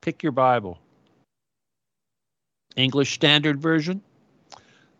pick 0.00 0.22
your 0.22 0.32
Bible. 0.32 0.78
English 2.76 3.12
Standard 3.12 3.60
Version, 3.60 4.00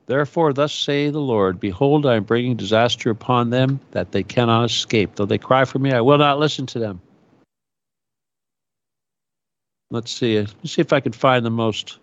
Therefore, 0.09 0.55
thus 0.55 0.73
say 0.73 1.11
the 1.11 1.21
Lord 1.21 1.61
Behold, 1.61 2.07
I 2.07 2.17
am 2.17 2.25
bringing 2.25 2.57
disaster 2.57 3.11
upon 3.11 3.51
them 3.51 3.79
that 3.91 4.11
they 4.11 4.23
cannot 4.23 4.65
escape. 4.65 5.15
Though 5.15 5.27
they 5.27 5.37
cry 5.37 5.67
for 5.67 5.79
me, 5.79 5.93
I 5.93 6.01
will 6.01 6.17
not 6.17 6.39
listen 6.39 6.65
to 6.67 6.79
them. 6.79 7.03
Let's 9.91 10.11
see. 10.11 10.39
Let's 10.39 10.73
see 10.73 10.81
if 10.81 10.95
I 10.95 11.01
can 11.01 11.13
find 11.13 11.45
the 11.45 11.51
most. 11.51 11.99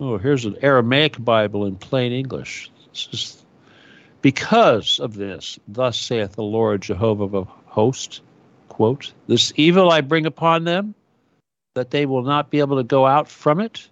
Oh, 0.00 0.18
here's 0.18 0.44
an 0.44 0.58
Aramaic 0.60 1.22
Bible 1.24 1.64
in 1.64 1.76
plain 1.76 2.12
English. 2.12 2.70
Is, 2.92 3.42
because 4.20 5.00
of 5.00 5.14
this, 5.14 5.58
thus 5.68 5.98
saith 5.98 6.32
the 6.32 6.42
Lord 6.42 6.82
Jehovah 6.82 7.38
of 7.38 7.48
hosts, 7.64 8.20
quote, 8.68 9.14
This 9.28 9.50
evil 9.56 9.90
I 9.90 10.02
bring 10.02 10.26
upon 10.26 10.64
them, 10.64 10.94
that 11.74 11.90
they 11.90 12.04
will 12.04 12.22
not 12.22 12.50
be 12.50 12.60
able 12.60 12.76
to 12.76 12.84
go 12.84 13.06
out 13.06 13.28
from 13.28 13.60
it 13.60 13.88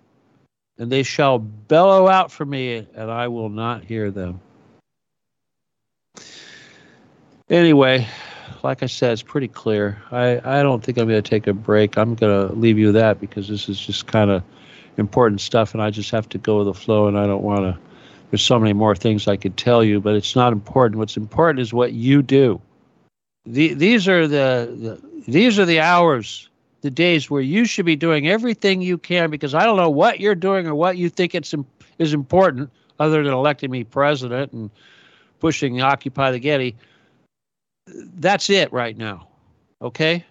and 0.81 0.91
they 0.91 1.03
shall 1.03 1.39
bellow 1.39 2.09
out 2.09 2.33
for 2.33 2.47
me, 2.47 2.87
and 2.95 3.11
I 3.11 3.29
will 3.29 3.51
not 3.51 3.85
hear 3.85 4.11
them. 4.11 4.41
Anyway, 7.51 8.09
like 8.63 8.83
I 8.83 8.87
said, 8.87 9.13
it's 9.13 9.23
pretty 9.23 9.49
clear. 9.49 10.01
I, 10.11 10.41
I 10.43 10.63
don't 10.63 10.83
think 10.83 10.97
I'm 10.97 11.07
going 11.07 11.23
to 11.23 11.29
take 11.31 11.47
a 11.47 11.53
break. 11.53 11.99
I'm 11.99 12.14
going 12.14 12.49
to 12.49 12.55
leave 12.55 12.79
you 12.79 12.93
that 12.93 13.21
because 13.21 13.47
this 13.47 13.69
is 13.69 13.79
just 13.79 14.07
kind 14.07 14.31
of 14.31 14.43
important 14.97 15.43
stuff, 15.43 15.75
and 15.75 15.83
I 15.83 15.90
just 15.90 16.11
have 16.12 16.29
to 16.31 16.38
go 16.38 16.59
with 16.59 16.66
the 16.66 16.75
flow, 16.75 17.07
and 17.09 17.19
I 17.19 17.27
don't 17.27 17.43
want 17.43 17.61
to. 17.61 17.79
There's 18.31 18.43
so 18.43 18.59
many 18.59 18.73
more 18.73 18.97
things 18.97 19.29
I 19.29 19.37
could 19.37 19.59
tell 19.59 19.85
you, 19.85 20.01
but 20.01 20.14
it's 20.14 20.35
not 20.35 20.53
important. 20.53 20.99
What's 20.99 21.16
important 21.16 21.61
is 21.61 21.75
what 21.75 21.93
you 21.93 22.23
do. 22.23 22.59
The, 23.45 23.75
these 23.75 24.09
are 24.09 24.27
the, 24.27 24.99
the 25.03 25.31
these 25.31 25.59
are 25.59 25.66
the 25.66 25.81
hours 25.81 26.50
the 26.83 26.90
days 26.90 27.31
where 27.31 27.43
you 27.43 27.64
should 27.64 27.87
be 27.87 27.97
doing 27.97 28.29
everything 28.29 28.81
you 28.83 28.99
can 28.99 29.31
because 29.31 29.55
I 29.55 29.64
don't 29.64 29.77
know 29.77 29.90
what 29.90 30.21
you're 30.21 30.35
doing 30.35 30.66
or 30.66 30.75
what 30.75 30.97
you 30.97 31.09
think 31.09 31.35
it's 31.35 31.55
is 31.99 32.14
important 32.14 32.71
other 32.99 33.23
than 33.23 33.33
electing 33.33 33.71
me 33.71 33.85
president 33.85 34.53
and 34.53 34.71
pushing 35.38 35.81
Occupy 35.81 36.31
the 36.33 36.38
Getty. 36.38 36.77
That's 37.87 38.51
it 38.51 38.73
right 38.73 38.97
now. 38.97 39.29
Okay? 39.83 40.25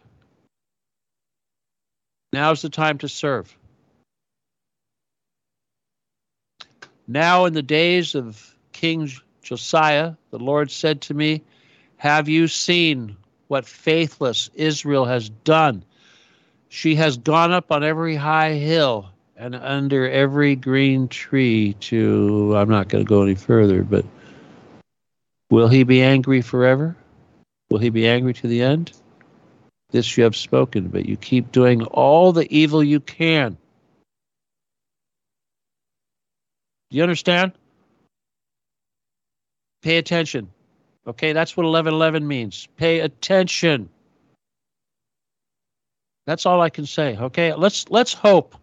Now's 2.31 2.61
the 2.61 2.69
time 2.69 2.97
to 2.99 3.09
serve. 3.09 3.55
Now, 7.07 7.45
in 7.45 7.53
the 7.53 7.63
days 7.63 8.13
of 8.13 8.55
King 8.71 9.09
Josiah, 9.41 10.13
the 10.29 10.37
Lord 10.37 10.69
said 10.69 11.01
to 11.01 11.15
me, 11.15 11.41
Have 11.97 12.29
you 12.29 12.47
seen 12.47 13.17
what 13.47 13.65
faithless 13.65 14.51
Israel 14.53 15.05
has 15.05 15.29
done? 15.29 15.83
She 16.69 16.95
has 16.95 17.17
gone 17.17 17.51
up 17.51 17.71
on 17.71 17.83
every 17.83 18.15
high 18.15 18.53
hill 18.53 19.09
and 19.35 19.55
under 19.55 20.09
every 20.09 20.55
green 20.55 21.07
tree 21.07 21.73
to, 21.81 22.55
I'm 22.55 22.69
not 22.69 22.89
going 22.89 23.03
to 23.03 23.09
go 23.09 23.23
any 23.23 23.35
further, 23.35 23.83
but 23.83 24.05
will 25.49 25.67
he 25.67 25.83
be 25.83 26.01
angry 26.01 26.41
forever? 26.41 26.95
Will 27.69 27.79
he 27.79 27.89
be 27.89 28.07
angry 28.07 28.33
to 28.35 28.47
the 28.47 28.61
end? 28.61 28.91
This 29.91 30.15
you 30.15 30.23
have 30.23 30.35
spoken, 30.35 30.89
but 30.89 31.05
you 31.07 31.17
keep 31.17 31.51
doing 31.51 31.83
all 31.83 32.31
the 32.31 32.47
evil 32.55 32.83
you 32.83 32.99
can. 32.99 33.57
Do 36.91 36.97
you 36.97 37.03
understand? 37.03 37.53
Pay 39.81 39.97
attention. 39.97 40.49
Okay, 41.07 41.33
that's 41.33 41.55
what 41.55 41.63
1111 41.63 42.27
means. 42.27 42.67
Pay 42.77 42.99
attention. 42.99 43.89
That's 46.29 46.45
all 46.45 46.61
I 46.61 46.69
can 46.69 46.85
say. 46.85 47.17
Okay, 47.17 47.55
let's 47.55 47.89
let's 47.89 48.13
hope, 48.13 48.53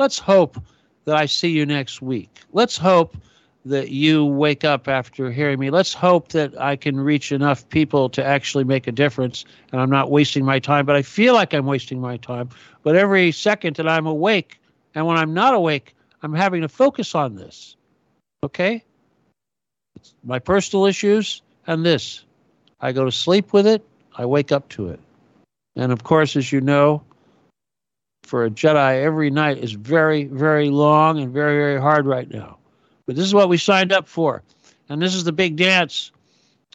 let's 0.00 0.18
hope 0.18 0.60
that 1.04 1.14
I 1.14 1.26
see 1.26 1.50
you 1.50 1.64
next 1.64 2.02
week. 2.02 2.40
Let's 2.52 2.76
hope 2.76 3.16
that 3.64 3.90
you 3.90 4.24
wake 4.24 4.64
up 4.64 4.88
after 4.88 5.30
hearing 5.30 5.60
me. 5.60 5.70
Let's 5.70 5.94
hope 5.94 6.30
that 6.30 6.60
I 6.60 6.74
can 6.74 6.98
reach 6.98 7.30
enough 7.30 7.68
people 7.68 8.08
to 8.08 8.24
actually 8.24 8.64
make 8.64 8.88
a 8.88 8.90
difference 8.92 9.44
and 9.70 9.80
I'm 9.80 9.88
not 9.88 10.10
wasting 10.10 10.44
my 10.44 10.58
time, 10.58 10.84
but 10.84 10.96
I 10.96 11.02
feel 11.02 11.34
like 11.34 11.54
I'm 11.54 11.64
wasting 11.64 12.00
my 12.00 12.16
time. 12.16 12.48
But 12.82 12.96
every 12.96 13.30
second 13.30 13.76
that 13.76 13.88
I'm 13.88 14.08
awake 14.08 14.60
and 14.96 15.06
when 15.06 15.16
I'm 15.16 15.32
not 15.32 15.54
awake, 15.54 15.94
I'm 16.24 16.34
having 16.34 16.62
to 16.62 16.68
focus 16.68 17.14
on 17.14 17.36
this. 17.36 17.76
Okay? 18.42 18.82
It's 19.94 20.12
my 20.24 20.40
personal 20.40 20.86
issues 20.86 21.40
and 21.68 21.86
this. 21.86 22.24
I 22.80 22.90
go 22.90 23.04
to 23.04 23.12
sleep 23.12 23.52
with 23.52 23.68
it, 23.68 23.86
I 24.16 24.26
wake 24.26 24.50
up 24.50 24.68
to 24.70 24.88
it. 24.88 24.98
And 25.76 25.92
of 25.92 26.02
course, 26.02 26.34
as 26.34 26.50
you 26.50 26.60
know, 26.60 27.00
for 28.22 28.44
a 28.44 28.50
Jedi 28.50 29.02
every 29.02 29.30
night 29.30 29.58
is 29.58 29.72
very, 29.72 30.24
very 30.24 30.70
long 30.70 31.18
and 31.18 31.32
very, 31.32 31.56
very 31.56 31.80
hard 31.80 32.06
right 32.06 32.30
now. 32.30 32.58
But 33.06 33.16
this 33.16 33.24
is 33.24 33.34
what 33.34 33.48
we 33.48 33.56
signed 33.56 33.92
up 33.92 34.08
for. 34.08 34.42
And 34.88 35.02
this 35.02 35.14
is 35.14 35.24
the 35.24 35.32
big 35.32 35.56
dance. 35.56 36.12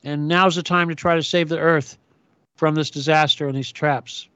And 0.03 0.27
now's 0.27 0.55
the 0.55 0.63
time 0.63 0.89
to 0.89 0.95
try 0.95 1.15
to 1.15 1.23
save 1.23 1.49
the 1.49 1.59
earth 1.59 1.97
from 2.55 2.75
this 2.75 2.89
disaster 2.89 3.47
and 3.47 3.57
these 3.57 3.71
traps. 3.71 4.27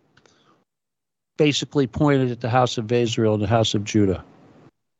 Basically 1.38 1.88
pointed 1.88 2.32
at 2.32 2.42
the 2.42 2.50
house 2.50 2.78
of 2.78 2.92
Israel 2.92 3.34
and 3.34 3.44
the 3.44 3.48
house 3.48 3.74
of 3.74 3.84
Judah 3.84 4.24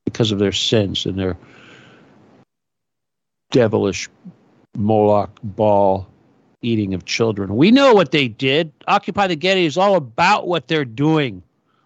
because 0.06 0.32
of 0.32 0.40
their 0.40 0.52
sins 0.52 1.06
and 1.06 1.18
their 1.18 1.38
devilish 3.52 4.10
Moloch 4.76 5.38
Baal 5.44 6.08
eating 6.62 6.94
of 6.94 7.06
children. 7.06 7.56
We 7.56 7.72
know 7.72 7.94
what 7.94 8.12
they 8.12 8.28
did. 8.28 8.72
Occupy 8.88 9.28
the 9.28 9.36
Getty 9.36 9.66
is 9.66 9.78
all 9.78 9.96
about 9.96 10.48
what 10.48 10.68
they're 10.68 10.86
doing. 10.86 11.44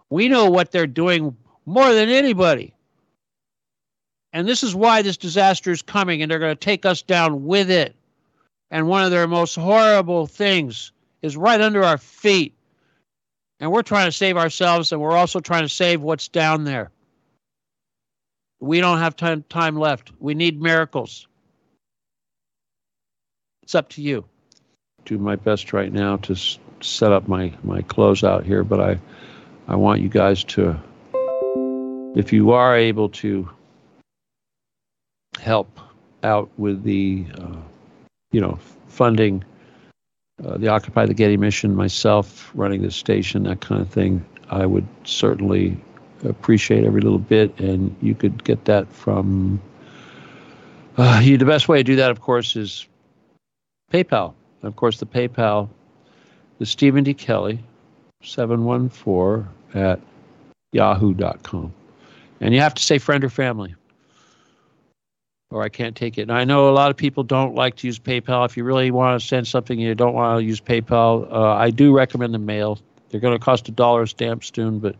We 0.10 0.30
know 0.30 0.50
what 0.50 0.72
they're 0.72 0.88
doing 0.88 1.36
more 1.66 1.94
than 1.94 2.10
anybody. 2.10 2.74
And 4.34 4.48
this 4.48 4.64
is 4.64 4.76
why 4.76 5.02
this 5.02 5.18
disaster 5.18 5.72
is 5.72 5.82
coming, 5.82 6.22
and 6.22 6.30
they're 6.30 6.40
going 6.40 6.56
to 6.56 6.60
take 6.60 6.86
us 6.86 7.02
down 7.02 7.46
with 7.46 7.72
it. 7.72 7.96
And 8.70 8.88
one 8.88 9.04
of 9.04 9.12
their 9.12 9.28
most 9.28 9.56
horrible 9.56 10.28
things 10.28 10.92
is 11.22 11.38
right 11.38 11.62
under 11.62 11.84
our 11.84 11.98
feet. 11.98 12.54
And 13.60 13.72
we're 13.72 13.82
trying 13.82 14.08
to 14.08 14.12
save 14.12 14.36
ourselves, 14.36 14.92
and 14.92 15.00
we're 15.00 15.16
also 15.16 15.40
trying 15.40 15.64
to 15.64 15.70
save 15.70 16.02
what's 16.02 16.28
down 16.28 16.66
there. 16.66 16.92
We 18.60 18.82
don't 18.82 19.00
have 19.00 19.16
time, 19.16 19.46
time 19.50 19.78
left. 19.78 20.12
We 20.20 20.34
need 20.34 20.62
miracles. 20.62 21.28
It's 23.64 23.76
up 23.76 23.90
to 23.90 24.02
you. 24.02 24.26
Do 25.06 25.18
my 25.18 25.36
best 25.36 25.72
right 25.72 25.92
now 25.92 26.18
to 26.18 26.36
set 26.82 27.12
up 27.12 27.28
my, 27.28 27.54
my 27.64 27.82
close 27.84 28.24
out 28.24 28.46
here, 28.46 28.64
but 28.64 28.82
I 28.82 29.00
I 29.68 29.76
want 29.76 30.02
you 30.02 30.10
guys 30.10 30.44
to, 30.46 30.80
if 32.16 32.32
you 32.32 32.52
are 32.52 32.78
able 32.78 33.10
to 33.10 33.50
help 35.40 35.80
out 36.24 36.50
with 36.58 36.84
the, 36.84 37.26
uh, 37.40 37.58
you 38.32 38.42
know, 38.42 38.60
funding 38.88 39.44
uh, 40.44 40.58
the 40.58 40.68
Occupy 40.68 41.06
the 41.06 41.14
Getty 41.14 41.38
mission, 41.38 41.76
myself 41.76 42.52
running 42.54 42.82
the 42.82 42.92
station, 42.92 43.44
that 43.44 43.62
kind 43.62 43.82
of 43.82 43.90
thing, 43.90 44.24
I 44.50 44.66
would 44.66 44.88
certainly 45.06 45.78
appreciate 46.24 46.84
every 46.84 47.02
little 47.02 47.20
bit. 47.20 47.58
And 47.60 47.96
you 48.02 48.16
could 48.16 48.44
get 48.44 48.66
that 48.66 48.92
from 48.92 49.62
uh, 50.98 51.22
you. 51.24 51.38
The 51.38 51.46
best 51.46 51.68
way 51.68 51.78
to 51.78 51.84
do 51.84 51.96
that, 51.96 52.12
of 52.12 52.22
course, 52.22 52.56
is 52.56 52.86
PayPal. 53.92 54.34
Of 54.62 54.76
course, 54.76 55.00
the 55.00 55.06
PayPal, 55.06 55.70
the 56.60 56.66
Stephen 56.66 57.04
D. 57.04 57.14
Kelly, 57.14 57.60
714 58.26 59.48
at 59.74 60.00
yahoo.com. 60.72 61.74
And 62.42 62.54
you 62.54 62.60
have 62.60 62.74
to 62.74 62.84
say 62.84 62.98
friend 62.98 63.24
or 63.24 63.30
family 63.30 63.76
or 65.56 65.64
I 65.64 65.70
can't 65.70 65.96
take 65.96 66.18
it. 66.18 66.24
And 66.24 66.34
I 66.34 66.44
know 66.44 66.70
a 66.70 66.72
lot 66.72 66.92
of 66.92 66.98
people 66.98 67.24
don't 67.24 67.56
like 67.56 67.78
to 67.78 67.88
use 67.88 68.00
PayPal. 68.00 68.46
If 68.46 68.58
you 68.58 68.64
really 68.64 68.92
want 68.92 69.20
to 69.20 69.26
send 69.26 69.48
something 69.48 69.80
and 69.80 69.88
you 69.88 69.96
don't 69.96 70.14
want 70.14 70.40
to 70.40 70.44
use 70.44 70.60
PayPal, 70.60 71.32
uh, 71.32 71.54
I 71.54 71.70
do 71.70 71.96
recommend 71.96 72.34
the 72.34 72.40
mail. 72.40 72.80
They're 73.10 73.22
going 73.22 73.38
to 73.38 73.44
cost 73.44 73.70
a 73.70 73.72
dollar 73.72 74.04
a 74.04 74.08
stamp 74.08 74.44
soon, 74.44 74.80
but 74.80 74.96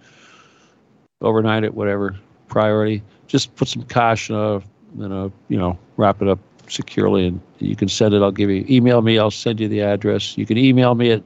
overnight 1.22 1.64
at 1.64 1.74
whatever 1.74 2.16
priority. 2.48 3.04
Just 3.28 3.56
put 3.56 3.68
some 3.68 3.84
cash 3.84 4.30
in 4.30 4.36
a, 4.36 4.62
in 5.04 5.12
a, 5.12 5.32
you 5.50 5.58
know, 5.58 5.78
wrap 5.98 6.22
it 6.22 6.28
up 6.28 6.40
securely, 6.70 7.28
and 7.28 7.42
you 7.60 7.76
can 7.76 7.90
send 7.90 8.14
it. 8.14 8.22
I'll 8.22 8.32
give 8.32 8.50
you 8.50 8.66
email 8.70 9.02
me. 9.02 9.20
I'll 9.20 9.32
send 9.32 9.60
you 9.60 9.68
the 9.68 9.82
address. 9.82 10.38
You 10.38 10.46
can 10.46 10.58
email 10.58 10.96
me 10.96 11.12
at 11.12 11.24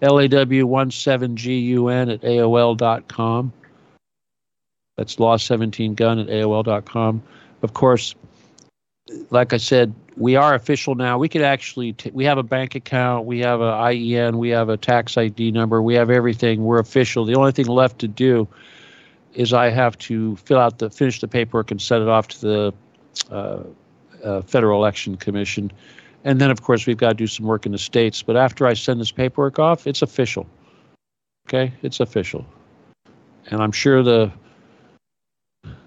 law17gun 0.00 2.12
at 2.12 2.22
aol.com. 2.22 3.52
That's 4.96 5.16
law17gun 5.16 6.22
at 6.22 6.28
aol.com. 6.28 7.22
Of 7.62 7.74
course, 7.74 8.14
like 9.30 9.52
I 9.52 9.56
said, 9.56 9.94
we 10.16 10.36
are 10.36 10.54
official 10.54 10.94
now. 10.94 11.18
We 11.18 11.28
could 11.28 11.42
actually 11.42 11.92
t- 11.92 12.10
we 12.10 12.24
have 12.24 12.38
a 12.38 12.42
bank 12.42 12.74
account, 12.74 13.26
we 13.26 13.40
have 13.40 13.60
a 13.60 13.72
IEN, 13.72 14.38
we 14.38 14.50
have 14.50 14.68
a 14.68 14.76
tax 14.76 15.16
ID 15.16 15.52
number, 15.52 15.80
we 15.80 15.94
have 15.94 16.10
everything. 16.10 16.64
We're 16.64 16.80
official. 16.80 17.24
The 17.24 17.34
only 17.34 17.52
thing 17.52 17.66
left 17.66 18.00
to 18.00 18.08
do 18.08 18.48
is 19.34 19.52
I 19.52 19.70
have 19.70 19.96
to 19.98 20.36
fill 20.36 20.58
out 20.58 20.78
the 20.78 20.90
finish 20.90 21.20
the 21.20 21.28
paperwork 21.28 21.70
and 21.70 21.80
send 21.80 22.02
it 22.02 22.08
off 22.08 22.28
to 22.28 22.40
the 22.40 22.74
uh, 23.30 23.62
uh, 24.24 24.42
Federal 24.42 24.80
Election 24.80 25.16
Commission, 25.16 25.70
and 26.24 26.40
then 26.40 26.50
of 26.50 26.62
course 26.62 26.86
we've 26.86 26.96
got 26.96 27.10
to 27.10 27.14
do 27.14 27.26
some 27.26 27.46
work 27.46 27.66
in 27.66 27.72
the 27.72 27.78
states. 27.78 28.22
But 28.22 28.36
after 28.36 28.66
I 28.66 28.74
send 28.74 29.00
this 29.00 29.12
paperwork 29.12 29.58
off, 29.58 29.86
it's 29.86 30.02
official. 30.02 30.46
Okay, 31.48 31.72
it's 31.82 32.00
official, 32.00 32.44
and 33.46 33.62
I'm 33.62 33.72
sure 33.72 34.02
the 34.02 34.30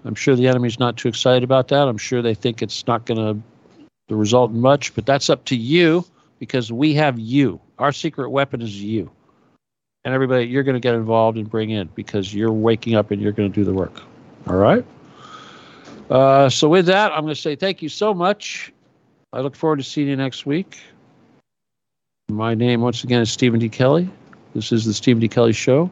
I'm 0.06 0.16
sure 0.16 0.36
the 0.36 0.48
enemy's 0.48 0.80
not 0.80 0.98
too 0.98 1.08
excited 1.08 1.44
about 1.44 1.68
that. 1.70 1.88
I'm 1.88 1.98
sure 1.98 2.22
they 2.22 2.34
think 2.34 2.62
it's 2.62 2.88
not 2.88 3.06
going 3.06 3.44
to 4.10 4.16
result 4.16 4.52
in 4.52 4.60
much, 4.60 4.94
but 4.94 5.06
that's 5.06 5.30
up 5.30 5.46
to 5.46 5.56
you 5.56 6.06
because 6.40 6.72
we 6.72 6.94
have 6.96 7.20
you. 7.20 7.60
Our 7.80 7.92
secret 7.92 8.30
weapon 8.30 8.62
is 8.62 8.82
you. 8.82 9.12
And 10.04 10.14
everybody, 10.14 10.48
you're 10.48 10.64
going 10.64 10.76
to 10.76 10.80
get 10.80 10.96
involved 10.96 11.38
and 11.38 11.50
bring 11.50 11.70
in 11.70 11.88
because 11.94 12.34
you're 12.34 12.52
waking 12.52 12.96
up 12.96 13.12
and 13.12 13.22
you're 13.22 13.32
going 13.32 13.52
to 13.52 13.56
do 13.56 13.64
the 13.64 13.74
work. 13.74 14.02
All 14.48 14.56
right? 14.56 14.84
Uh, 16.10 16.50
so, 16.50 16.68
with 16.68 16.88
that, 16.88 17.12
I'm 17.12 17.22
going 17.22 17.36
to 17.36 17.40
say 17.40 17.56
thank 17.56 17.82
you 17.82 17.90
so 17.90 18.14
much. 18.14 18.74
I 19.34 19.40
look 19.42 19.56
forward 19.56 19.78
to 19.78 19.84
seeing 19.84 20.10
you 20.10 20.16
next 20.16 20.46
week. 20.46 20.80
My 22.30 22.54
name, 22.54 22.82
once 22.82 23.04
again, 23.04 23.22
is 23.22 23.32
Steven 23.32 23.60
D. 23.60 23.70
Kelley. 23.70 24.10
This 24.54 24.72
is 24.72 24.86
the 24.86 24.94
Steven 24.94 25.22
D. 25.22 25.28
Kelley 25.28 25.54
Show. 25.54 25.90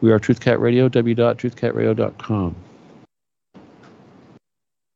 We 0.00 0.12
are 0.12 0.18
TruthCat 0.18 0.60
Radio, 0.60 0.88
w.truthcatradio.com. 0.88 2.56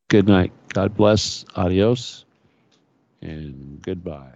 Good 0.08 0.28
night. 0.28 0.52
God 0.68 0.96
bless. 0.96 1.44
Adios. 1.56 2.24
And 3.20 3.80
goodbye. 3.82 4.34